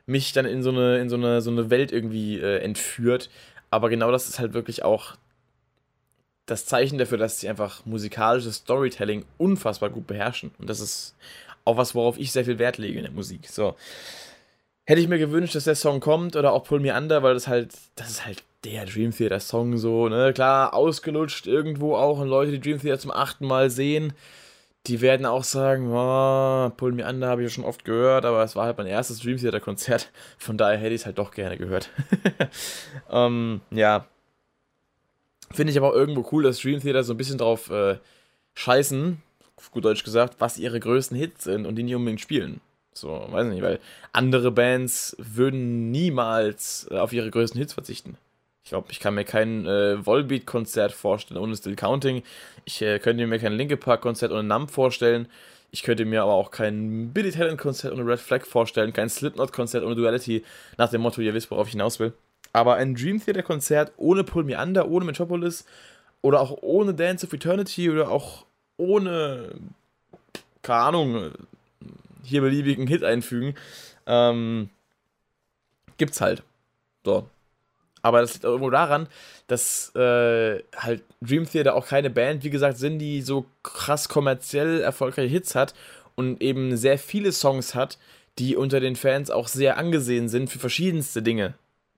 [0.07, 3.31] mich dann in so eine, in so eine, so eine Welt irgendwie äh, entführt.
[3.71, 5.17] Aber genau das ist halt wirklich auch
[6.47, 10.51] das Zeichen dafür, dass sie einfach musikalisches Storytelling unfassbar gut beherrschen.
[10.59, 11.15] Und das ist
[11.65, 13.49] auch was, worauf ich sehr viel Wert lege in der Musik.
[13.49, 13.77] So.
[14.85, 17.47] Hätte ich mir gewünscht, dass der Song kommt oder auch Pull Me Under, weil das
[17.47, 20.33] halt, das ist halt der Dream Theater Song so, ne?
[20.33, 24.13] Klar, ausgelutscht irgendwo auch und Leute, die Dream Theater zum achten Mal sehen,
[24.87, 28.43] die werden auch sagen, oh, Pull Me Under habe ich ja schon oft gehört, aber
[28.43, 31.33] es war halt mein erstes Dream Theater Konzert, von daher hätte ich es halt doch
[31.33, 31.91] gerne gehört.
[33.11, 34.07] ähm, ja.
[35.53, 37.97] Finde ich aber auch irgendwo cool, dass Dream Theater so ein bisschen drauf äh,
[38.55, 39.21] scheißen,
[39.73, 42.61] gut Deutsch gesagt, was ihre größten Hits sind und die nicht unbedingt spielen.
[42.93, 43.79] So, weiß nicht, weil
[44.13, 48.17] andere Bands würden niemals äh, auf ihre größten Hits verzichten.
[48.63, 52.23] Ich glaube, ich kann mir kein äh, Volbeat-Konzert vorstellen ohne Still Counting.
[52.65, 55.29] Ich äh, könnte mir kein Linke Park-Konzert ohne Numb vorstellen.
[55.73, 59.95] Ich könnte mir aber auch kein Billy Talent-Konzert ohne Red Flag vorstellen, kein Slipknot-Konzert ohne
[59.95, 60.45] Duality,
[60.77, 62.13] nach dem Motto, ihr wisst, worauf ich hinaus will.
[62.53, 65.65] Aber ein Dream Theater-Konzert ohne Pull Me Under, ohne Metropolis
[66.23, 68.45] oder auch ohne Dance of Eternity oder auch
[68.77, 69.55] ohne,
[70.63, 71.31] keine Ahnung,
[72.25, 73.55] hier beliebigen Hit einfügen,
[74.07, 74.71] ähm,
[75.97, 76.43] gibt's halt.
[77.05, 77.29] So,
[78.03, 79.09] aber das liegt auch irgendwo daran,
[79.47, 84.81] dass äh, halt Dream Theater auch keine Band, wie gesagt, sind, die so krass kommerziell
[84.81, 85.75] erfolgreiche Hits hat
[86.15, 87.99] und eben sehr viele Songs hat,
[88.39, 91.55] die unter den Fans auch sehr angesehen sind für verschiedenste Dinge.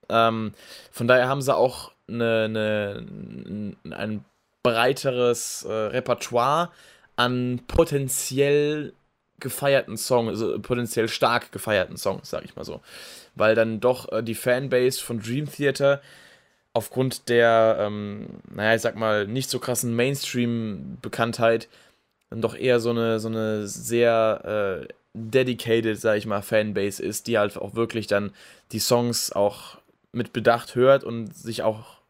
[0.08, 0.52] Ähm,
[0.90, 4.24] von daher haben sie auch eine, eine, ein
[4.62, 6.70] breiteres äh, Repertoire
[7.16, 8.92] an potenziell
[9.42, 12.80] gefeierten Songs, also potenziell stark gefeierten Songs, sag ich mal so.
[13.34, 16.00] Weil dann doch äh, die Fanbase von Dream Theater
[16.72, 21.68] aufgrund der, ähm, naja, ich sag mal, nicht so krassen Mainstream-Bekanntheit
[22.30, 27.26] dann doch eher so eine, so eine sehr äh, dedicated, sag ich mal, Fanbase ist,
[27.26, 28.32] die halt auch wirklich dann
[28.72, 29.78] die Songs auch
[30.12, 32.00] mit Bedacht hört und sich auch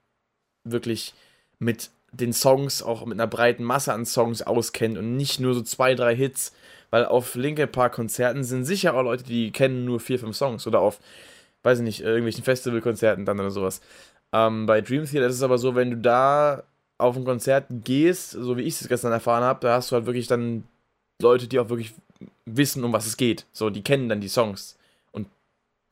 [0.62, 1.14] wirklich
[1.58, 5.62] mit den Songs auch mit einer breiten Masse an Songs auskennt und nicht nur so
[5.62, 6.52] zwei, drei Hits,
[6.92, 10.66] weil auf Linkin Park Konzerten sind sicher auch Leute, die kennen nur vier, fünf Songs
[10.66, 11.00] oder auf,
[11.62, 13.80] weiß ich nicht, irgendwelchen Festivalkonzerten dann oder sowas.
[14.30, 16.64] Ähm, bei Dream Theater ist es aber so, wenn du da
[16.98, 20.04] auf ein Konzert gehst, so wie ich es gestern erfahren habe, da hast du halt
[20.04, 20.64] wirklich dann
[21.20, 21.94] Leute, die auch wirklich
[22.44, 23.46] wissen, um was es geht.
[23.52, 24.76] So, die kennen dann die Songs.
[25.12, 25.28] Und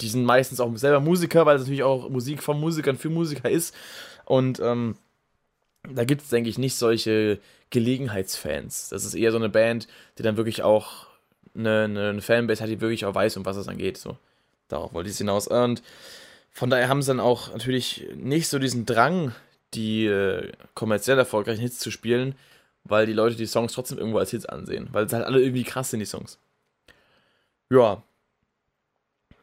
[0.03, 3.49] die sind meistens auch selber Musiker, weil es natürlich auch Musik von Musikern für Musiker
[3.49, 3.75] ist.
[4.27, 4.97] Und ähm,
[5.83, 7.39] da gibt es, denke ich, nicht solche
[7.71, 8.89] Gelegenheitsfans.
[8.91, 11.07] Das ist eher so eine Band, die dann wirklich auch
[11.55, 13.97] eine, eine Fanbase hat, die wirklich auch weiß, um was es dann geht.
[13.97, 14.17] So,
[14.69, 15.49] darauf wollte ich hinaus.
[15.49, 15.83] Und
[16.51, 19.35] von daher haben sie dann auch natürlich nicht so diesen Drang,
[19.75, 22.35] die äh, kommerziell erfolgreichen Hits zu spielen,
[22.85, 25.65] weil die Leute die Songs trotzdem irgendwo als Hits ansehen, weil sie halt alle irgendwie
[25.65, 26.39] krass sind, die Songs.
[27.71, 28.03] Ja.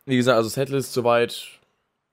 [0.05, 1.56] Wie gesagt, also Setlist soweit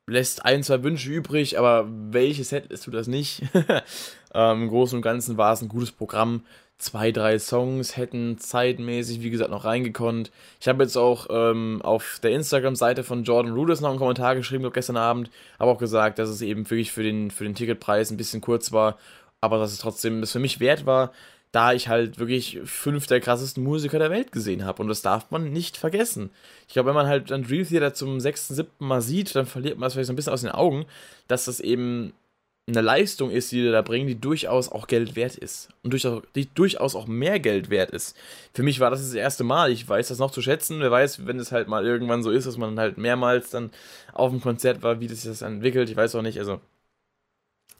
[0.06, 3.42] lässt ein, zwei Wünsche übrig, aber welches Setlist tut das nicht?
[4.34, 6.44] ähm, Im Großen und Ganzen war es ein gutes Programm.
[6.76, 10.32] Zwei, drei Songs hätten zeitmäßig, wie gesagt, noch reingekonnt.
[10.60, 14.62] Ich habe jetzt auch ähm, auf der Instagram-Seite von Jordan Rudess noch einen Kommentar geschrieben,
[14.62, 18.10] glaube gestern Abend, habe auch gesagt, dass es eben wirklich für den, für den Ticketpreis
[18.10, 18.98] ein bisschen kurz war
[19.44, 21.12] aber dass es trotzdem es für mich wert war,
[21.54, 24.82] da ich halt wirklich fünf der krassesten Musiker der Welt gesehen habe.
[24.82, 26.30] Und das darf man nicht vergessen.
[26.66, 29.78] Ich glaube, wenn man halt dann Dream Theater zum sechsten, siebten Mal sieht, dann verliert
[29.78, 30.84] man es vielleicht so ein bisschen aus den Augen,
[31.28, 32.12] dass das eben
[32.66, 35.68] eine Leistung ist, die die da bringen, die durchaus auch Geld wert ist.
[35.84, 38.16] Und durchaus, die durchaus auch mehr Geld wert ist.
[38.52, 39.70] Für mich war das das erste Mal.
[39.70, 40.80] Ich weiß das noch zu schätzen.
[40.80, 43.70] Wer weiß, wenn es halt mal irgendwann so ist, dass man halt mehrmals dann
[44.12, 45.88] auf dem Konzert war, wie das sich das entwickelt.
[45.88, 46.40] Ich weiß auch nicht.
[46.40, 46.60] Also,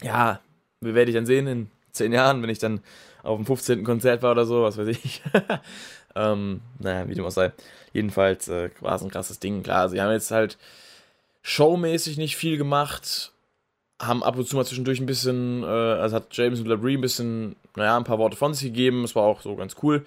[0.00, 0.40] ja,
[0.80, 2.80] werde ich dann sehen in zehn Jahren, wenn ich dann
[3.22, 3.84] auf dem 15.
[3.84, 5.22] Konzert war oder so, was weiß ich.
[6.14, 7.52] ähm, naja, wie dem auch sei.
[7.92, 9.62] Jedenfalls äh, war es ein krasses Ding.
[9.62, 10.58] Klar, sie haben jetzt halt
[11.42, 13.32] showmäßig nicht viel gemacht,
[14.00, 17.00] haben ab und zu mal zwischendurch ein bisschen, äh, also hat James und Labrie ein
[17.02, 19.04] bisschen, naja, ein paar Worte von sich gegeben.
[19.04, 20.04] Es war auch so ganz cool.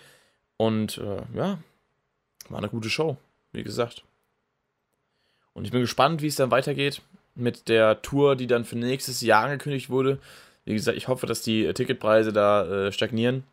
[0.57, 1.59] Und äh, ja,
[2.49, 3.17] war eine gute Show,
[3.53, 4.03] wie gesagt.
[5.53, 7.01] Und ich bin gespannt, wie es dann weitergeht
[7.35, 10.19] mit der Tour, die dann für nächstes Jahr angekündigt wurde.
[10.67, 13.43] Wie gesagt, ich hoffe, dass die Ticketpreise da äh, stagnieren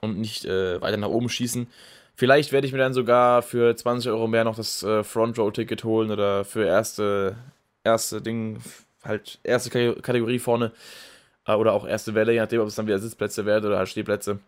[0.00, 1.66] und nicht äh, weiter nach oben schießen.
[2.14, 5.52] Vielleicht werde ich mir dann sogar für 20 Euro mehr noch das äh, Front Row
[5.52, 7.36] Ticket holen oder für erste,
[7.84, 8.60] erste Ding,
[9.04, 9.70] halt erste
[10.00, 10.72] Kategorie vorne
[11.46, 13.88] äh, oder auch erste Welle, je nachdem, ob es dann wieder Sitzplätze werden oder halt
[13.88, 14.38] Stehplätze.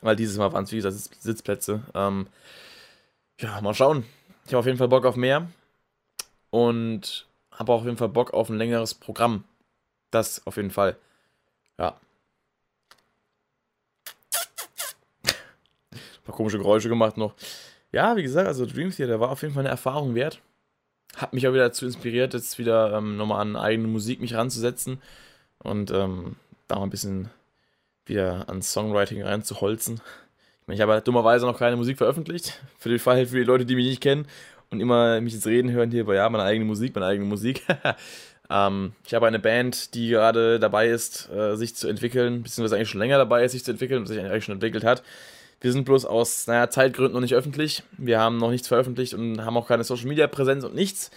[0.00, 1.82] Weil dieses Mal waren es, wie gesagt, Sitzplätze.
[1.94, 2.26] Ähm,
[3.40, 4.04] ja, mal schauen.
[4.44, 5.48] Ich habe auf jeden Fall Bock auf mehr
[6.50, 9.44] und habe auch auf jeden Fall Bock auf ein längeres Programm.
[10.14, 10.96] Das auf jeden Fall.
[11.76, 11.96] Ja.
[15.24, 17.34] Ein paar komische Geräusche gemacht noch.
[17.90, 20.40] Ja, wie gesagt, also Dream Theater war auf jeden Fall eine Erfahrung wert.
[21.16, 25.02] Hat mich auch wieder dazu inspiriert, jetzt wieder ähm, nochmal an eigene Musik mich ranzusetzen
[25.58, 26.36] und ähm,
[26.68, 27.28] da mal ein bisschen
[28.06, 29.96] wieder an Songwriting reinzuholzen.
[29.96, 32.62] Ich meine, ich habe halt dummerweise noch keine Musik veröffentlicht.
[32.78, 34.28] Für den Fall, für die Leute, die mich nicht kennen
[34.70, 37.64] und immer mich jetzt reden hören hier, aber ja, meine eigene Musik, meine eigene Musik.
[38.50, 42.90] Ähm, ich habe eine Band, die gerade dabei ist, äh, sich zu entwickeln, beziehungsweise eigentlich
[42.90, 45.02] schon länger dabei ist, sich zu entwickeln sich eigentlich schon entwickelt hat.
[45.60, 47.82] Wir sind bloß aus naja, Zeitgründen noch nicht öffentlich.
[47.96, 51.10] Wir haben noch nichts veröffentlicht und haben auch keine Social Media Präsenz und nichts.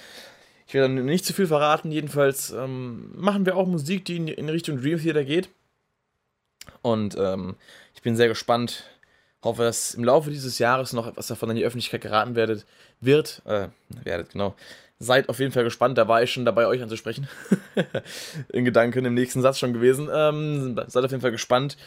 [0.67, 1.91] Ich werde dann nicht zu viel verraten.
[1.91, 5.49] Jedenfalls ähm, machen wir auch Musik, die in, in Richtung Dream Theater geht.
[6.82, 7.55] Und ähm,
[7.93, 8.84] ich bin sehr gespannt.
[9.43, 12.65] Hoffe, dass im Laufe dieses Jahres noch etwas davon in die Öffentlichkeit geraten werdet,
[13.01, 13.41] wird.
[13.45, 13.67] Äh,
[14.03, 14.55] werdet, genau
[15.00, 15.98] seid auf jeden Fall gespannt.
[15.98, 17.28] Da war ich schon dabei, euch anzusprechen.
[18.50, 20.10] In Gedanken im nächsten Satz schon gewesen.
[20.12, 21.78] Ähm, seid auf jeden Fall gespannt.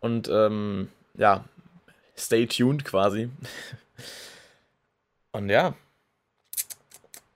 [0.00, 1.44] Und ähm, ja,
[2.16, 3.30] stay tuned quasi.
[5.32, 5.74] Und ja,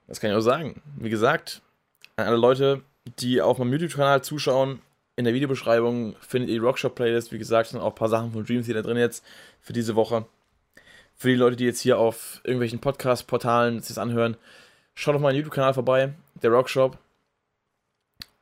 [0.07, 0.83] das kann ich auch sagen.
[0.97, 1.63] Wie gesagt,
[2.17, 2.83] an alle Leute,
[3.19, 4.81] die auf meinem YouTube-Kanal zuschauen,
[5.17, 7.33] in der Videobeschreibung findet ihr die Rockshop-Playlist.
[7.33, 9.25] Wie gesagt, sind auch ein paar Sachen von Dream Theater drin jetzt
[9.63, 10.27] für diese Woche.
[11.15, 14.37] Für die Leute, die jetzt hier auf irgendwelchen Podcast-Portalen das anhören,
[14.99, 16.97] Schaut auf meinen YouTube-Kanal vorbei, der Rockshop.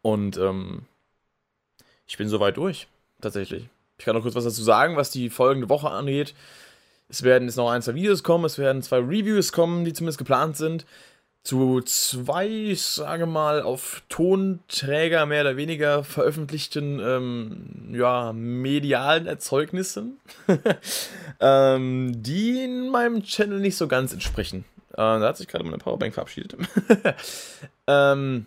[0.02, 0.82] Und ähm,
[2.06, 2.86] ich bin soweit durch,
[3.20, 3.68] tatsächlich.
[3.98, 6.32] Ich kann noch kurz was dazu sagen, was die folgende Woche angeht.
[7.08, 10.18] Es werden jetzt noch ein, zwei Videos kommen, es werden zwei Reviews kommen, die zumindest
[10.18, 10.86] geplant sind.
[11.42, 20.18] Zu zwei, ich sage mal, auf Tonträger mehr oder weniger veröffentlichten, ähm, ja, medialen Erzeugnissen,
[21.40, 24.64] ähm, die in meinem Channel nicht so ganz entsprechen.
[24.94, 26.56] Äh, da hat sich gerade meine Powerbank verabschiedet.
[27.88, 28.46] ähm,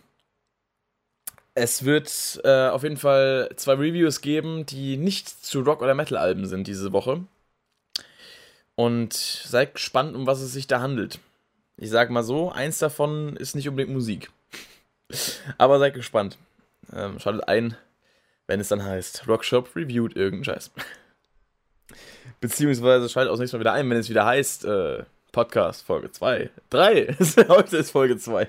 [1.54, 6.46] es wird äh, auf jeden Fall zwei Reviews geben, die nicht zu Rock- oder Metal-Alben
[6.46, 7.24] sind diese Woche.
[8.76, 11.20] Und seid gespannt, um was es sich da handelt.
[11.76, 14.32] Ich sag mal so, eins davon ist nicht unbedingt Musik.
[15.58, 16.38] Aber seid gespannt.
[16.94, 17.76] Ähm, schaltet ein,
[18.46, 20.72] Wenn es dann heißt, Rockshop reviewed irgendeinen Scheiß.
[22.40, 26.50] Beziehungsweise schaltet auch nächstes Mal wieder ein, wenn es wieder heißt, äh, Podcast Folge 2.
[26.70, 27.16] 3.
[27.48, 28.48] Heute ist Folge 2.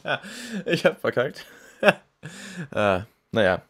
[0.66, 1.44] ich hab verkackt.
[1.80, 3.00] äh,
[3.32, 3.62] naja.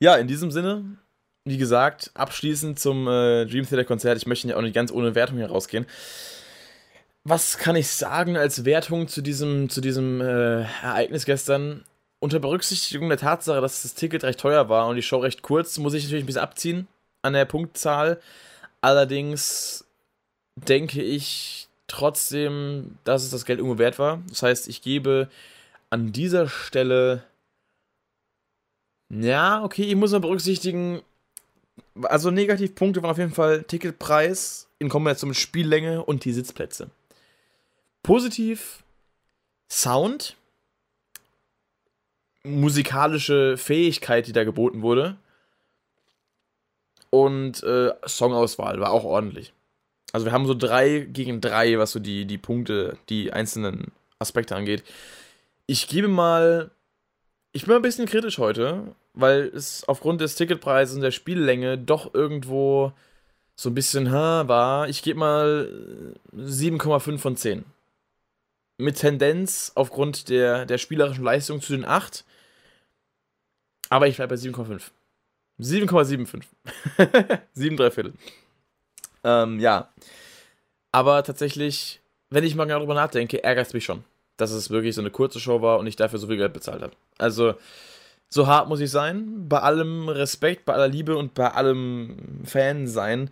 [0.00, 0.98] Ja, in diesem Sinne,
[1.44, 4.16] wie gesagt, abschließend zum äh, Dream Theater Konzert.
[4.16, 5.86] Ich möchte ja auch nicht ganz ohne Wertung herausgehen.
[7.24, 11.84] Was kann ich sagen als Wertung zu diesem, zu diesem äh, Ereignis gestern?
[12.18, 15.78] Unter Berücksichtigung der Tatsache, dass das Ticket recht teuer war und die Show recht kurz,
[15.78, 16.88] muss ich natürlich ein bisschen abziehen
[17.22, 18.20] an der Punktzahl.
[18.80, 19.83] Allerdings
[20.56, 24.22] denke ich trotzdem, dass es das Geld irgendwo wert war.
[24.28, 25.28] Das heißt, ich gebe
[25.90, 27.24] an dieser Stelle.
[29.10, 31.02] Ja, okay, ich muss mal berücksichtigen.
[32.02, 36.90] Also Negativpunkte waren auf jeden Fall Ticketpreis in Kombination mit Spiellänge und die Sitzplätze.
[38.02, 38.82] Positiv
[39.70, 40.36] Sound,
[42.44, 45.16] musikalische Fähigkeit, die da geboten wurde.
[47.10, 49.52] Und äh, Songauswahl war auch ordentlich.
[50.14, 53.90] Also wir haben so drei gegen drei, was so die, die Punkte, die einzelnen
[54.20, 54.84] Aspekte angeht.
[55.66, 56.70] Ich gebe mal.
[57.50, 61.78] Ich bin mal ein bisschen kritisch heute, weil es aufgrund des Ticketpreises und der Spiellänge
[61.78, 62.92] doch irgendwo
[63.56, 64.88] so ein bisschen ha, war.
[64.88, 67.64] Ich gebe mal 7,5 von 10.
[68.78, 72.24] Mit Tendenz aufgrund der, der spielerischen Leistung zu den 8.
[73.90, 74.80] Aber ich bleibe bei 7,5.
[75.58, 77.40] 7,75.
[77.54, 78.12] 7 Viertel.
[79.24, 79.88] Ähm, ja.
[80.92, 82.00] Aber tatsächlich,
[82.30, 84.04] wenn ich mal genau darüber nachdenke, ärgert es mich schon,
[84.36, 86.82] dass es wirklich so eine kurze Show war und ich dafür so viel Geld bezahlt
[86.82, 86.92] habe.
[87.18, 87.54] Also,
[88.28, 92.86] so hart muss ich sein, bei allem Respekt, bei aller Liebe und bei allem Fan
[92.86, 93.30] sein.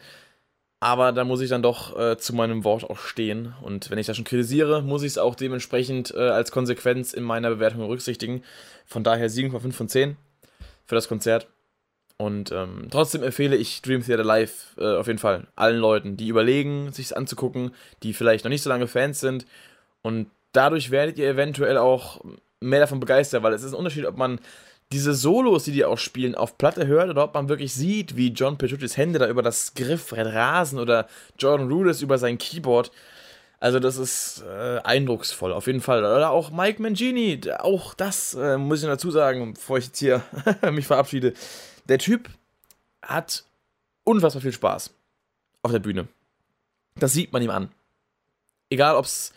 [0.80, 3.54] Aber da muss ich dann doch äh, zu meinem Wort auch stehen.
[3.62, 7.22] Und wenn ich das schon kritisiere, muss ich es auch dementsprechend äh, als Konsequenz in
[7.22, 8.42] meiner Bewertung berücksichtigen.
[8.86, 10.16] Von daher 7,5 von 10
[10.84, 11.46] für das Konzert.
[12.16, 16.28] Und ähm, trotzdem empfehle ich Dream Theater Live äh, auf jeden Fall allen Leuten, die
[16.28, 19.46] überlegen, sich anzugucken, die vielleicht noch nicht so lange Fans sind.
[20.02, 22.20] Und dadurch werdet ihr eventuell auch
[22.60, 24.40] mehr davon begeistert, weil es ist ein Unterschied, ob man
[24.92, 28.28] diese Solos, die die auch spielen, auf Platte hört oder ob man wirklich sieht, wie
[28.28, 31.08] John Petrucci's Hände da über das Griffbrett rasen oder
[31.38, 32.92] Jordan Rudess über sein Keyboard.
[33.58, 36.00] Also das ist äh, eindrucksvoll, auf jeden Fall.
[36.00, 40.22] Oder auch Mike Mangini, auch das äh, muss ich dazu sagen, bevor ich jetzt hier
[40.72, 41.32] mich verabschiede
[41.88, 42.30] der Typ
[43.02, 43.44] hat
[44.04, 44.94] unfassbar viel Spaß
[45.62, 46.08] auf der Bühne.
[46.96, 47.70] Das sieht man ihm an.
[48.70, 49.32] Egal, ob es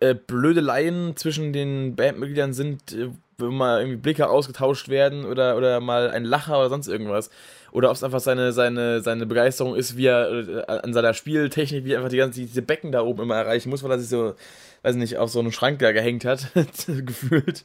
[0.00, 5.56] äh, blöde Laien zwischen den Bandmitgliedern sind, äh, wo mal irgendwie Blicke ausgetauscht werden oder,
[5.56, 7.30] oder mal ein Lacher oder sonst irgendwas.
[7.70, 11.84] Oder ob es einfach seine, seine, seine Begeisterung ist, wie er äh, an seiner Spieltechnik,
[11.84, 14.08] wie er einfach die ganze, diese Becken da oben immer erreichen muss, weil er sich
[14.08, 14.34] so,
[14.82, 16.48] weiß nicht, auf so einen Schrank da gehängt hat,
[16.86, 17.64] gefühlt.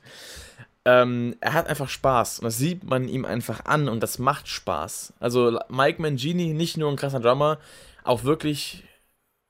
[0.84, 4.48] Ähm, er hat einfach Spaß und das sieht man ihm einfach an und das macht
[4.48, 5.14] Spaß.
[5.20, 7.60] Also Mike Mangini, nicht nur ein krasser Drummer,
[8.04, 8.84] auch wirklich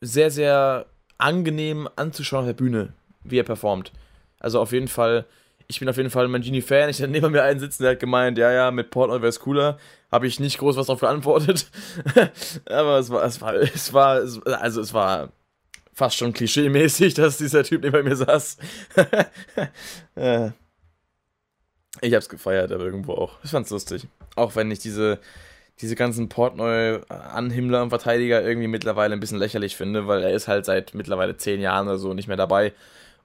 [0.02, 3.94] sehr, sehr angenehm anzuschauen auf der Bühne, wie er performt.
[4.40, 5.26] Also auf jeden Fall,
[5.68, 6.90] ich bin auf jeden Fall ein Mangini-Fan.
[6.90, 9.40] Ich hatte neben mir einen sitzen, der hat gemeint, ja, ja, mit Portnoy wäre es
[9.40, 9.78] cooler.
[10.12, 11.70] Habe ich nicht groß was darauf geantwortet.
[12.66, 15.32] Aber es war, es war, es war, also es war
[15.94, 18.58] fast schon klischee-mäßig, dass dieser Typ neben mir saß.
[22.00, 23.38] Ich hab's gefeiert, aber irgendwo auch.
[23.44, 24.08] Ich fand's lustig.
[24.36, 25.20] Auch wenn ich diese,
[25.82, 30.66] diese ganzen Portneu-Anhimmler und Verteidiger irgendwie mittlerweile ein bisschen lächerlich finde, weil er ist halt
[30.66, 32.74] seit mittlerweile zehn Jahren oder so nicht mehr dabei.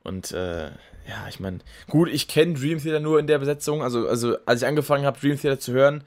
[0.03, 0.67] Und äh,
[1.09, 3.83] ja, ich meine, gut, ich kenne Dream Theater nur in der Besetzung.
[3.83, 6.03] Also, also als ich angefangen habe, Dream Theater zu hören,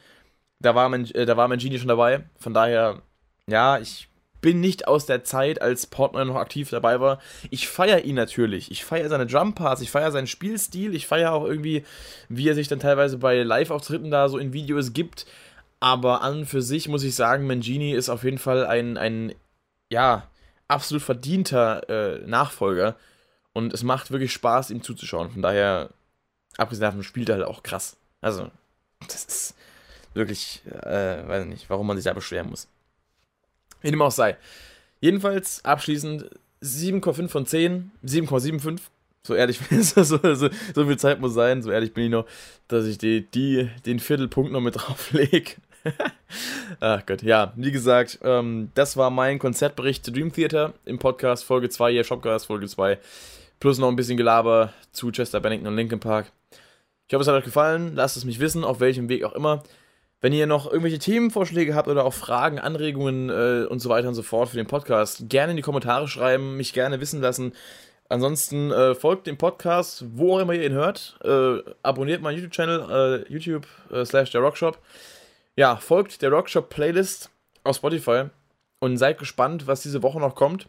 [0.60, 2.26] da war, Man äh, da war Mangini schon dabei.
[2.38, 3.02] Von daher,
[3.48, 4.09] ja, ich
[4.42, 7.20] bin nicht aus der Zeit, als Portnoy noch aktiv dabei war.
[7.50, 8.72] Ich feiere ihn natürlich.
[8.72, 11.84] Ich feiere seine Drumparts, ich feiere seinen Spielstil, ich feiere auch irgendwie,
[12.30, 15.26] wie er sich dann teilweise bei Live-Auftritten da so in Videos gibt.
[15.80, 19.34] Aber an und für sich muss ich sagen, Mangini ist auf jeden Fall ein, ein
[19.90, 20.28] ja,
[20.68, 22.96] absolut verdienter äh, Nachfolger.
[23.54, 25.32] Und es macht wirklich Spaß, ihm zuzuschauen.
[25.32, 25.90] Von daher,
[26.58, 27.98] abgesehen davon, spielt er halt auch krass.
[28.22, 28.52] Also,
[29.08, 29.56] das ist
[30.14, 32.68] wirklich, äh, weiß nicht, warum man sich da beschweren muss.
[33.82, 34.38] Wie dem auch sei.
[35.00, 36.30] Jedenfalls abschließend
[36.62, 38.80] 7,5 von 10, 7,75.
[39.24, 40.50] So ehrlich, so, so, so,
[40.86, 42.26] viel Zeit muss sein, so ehrlich bin ich noch,
[42.68, 45.56] dass ich die, die, den Viertelpunkt noch mit drauflege.
[46.80, 51.44] Ach Gott, ja, wie gesagt, ähm, das war mein Konzertbericht zu Dream Theater im Podcast
[51.44, 52.98] Folge 2, hier Shopcast Folge 2.
[53.60, 56.32] Plus noch ein bisschen Gelaber zu Chester Bennington und Linkin Park.
[57.08, 57.96] Ich hoffe, es hat euch gefallen.
[57.96, 59.64] Lasst es mich wissen, auf welchem Weg auch immer.
[60.22, 64.16] Wenn ihr noch irgendwelche Themenvorschläge habt oder auch Fragen, Anregungen äh, und so weiter und
[64.16, 67.54] so fort für den Podcast, gerne in die Kommentare schreiben, mich gerne wissen lassen.
[68.10, 71.18] ansonsten äh, folgt dem Podcast, wo auch immer ihr ihn hört.
[71.24, 74.80] Äh, abonniert meinen YouTube-Channel, äh, YouTube äh, slash der Rockshop.
[75.56, 77.30] Ja, folgt der Rockshop Playlist
[77.64, 78.26] auf Spotify
[78.80, 80.68] und seid gespannt, was diese Woche noch kommt.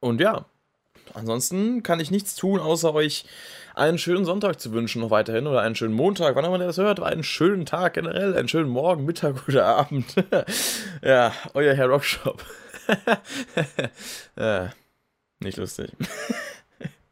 [0.00, 0.44] Und ja,
[1.14, 3.24] ansonsten kann ich nichts tun, außer euch
[3.74, 6.78] einen schönen Sonntag zu wünschen noch weiterhin oder einen schönen Montag, wann immer ihr das
[6.78, 10.14] hört, einen schönen Tag generell, einen schönen Morgen, Mittag oder Abend.
[11.02, 12.44] ja, euer Herr Rockshop.
[14.38, 14.72] ja,
[15.40, 15.92] nicht lustig.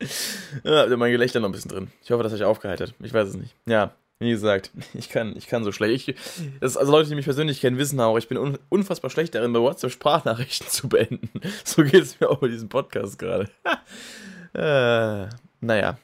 [0.64, 1.90] ja, mein Gelächter noch ein bisschen drin.
[2.02, 2.94] Ich hoffe, das hat euch aufgeheitert.
[3.00, 3.54] Ich weiß es nicht.
[3.66, 6.08] Ja, wie gesagt, ich kann, ich kann so schlecht.
[6.08, 6.16] Ich,
[6.60, 9.52] das, also Leute, die mich persönlich kennen, wissen auch, ich bin un, unfassbar schlecht darin,
[9.52, 11.40] bei WhatsApp Sprachnachrichten zu beenden.
[11.64, 13.50] So geht es mir auch bei diesem Podcast gerade.
[14.54, 15.28] äh,
[15.60, 15.98] naja,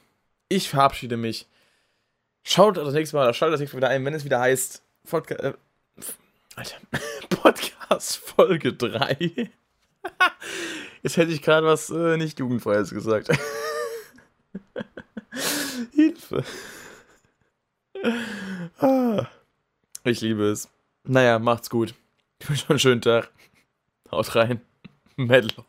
[0.49, 1.47] ich verabschiede mich.
[2.43, 5.35] Schaut das nächste Mal, schaltet das nächste Mal wieder ein, wenn es wieder heißt Podca
[5.35, 5.53] äh,
[6.55, 6.75] Alter,
[7.29, 9.49] Podcast Folge 3.
[11.01, 13.29] Jetzt hätte ich gerade was äh, nicht Jugendfreies gesagt.
[15.95, 16.43] Hilfe.
[18.79, 19.27] Ah.
[20.03, 20.69] Ich liebe es.
[21.05, 21.93] Naja, macht's gut.
[22.39, 23.31] Ich wünsche euch einen schönen Tag.
[24.11, 24.61] Haut rein.
[25.15, 25.65] Medloff.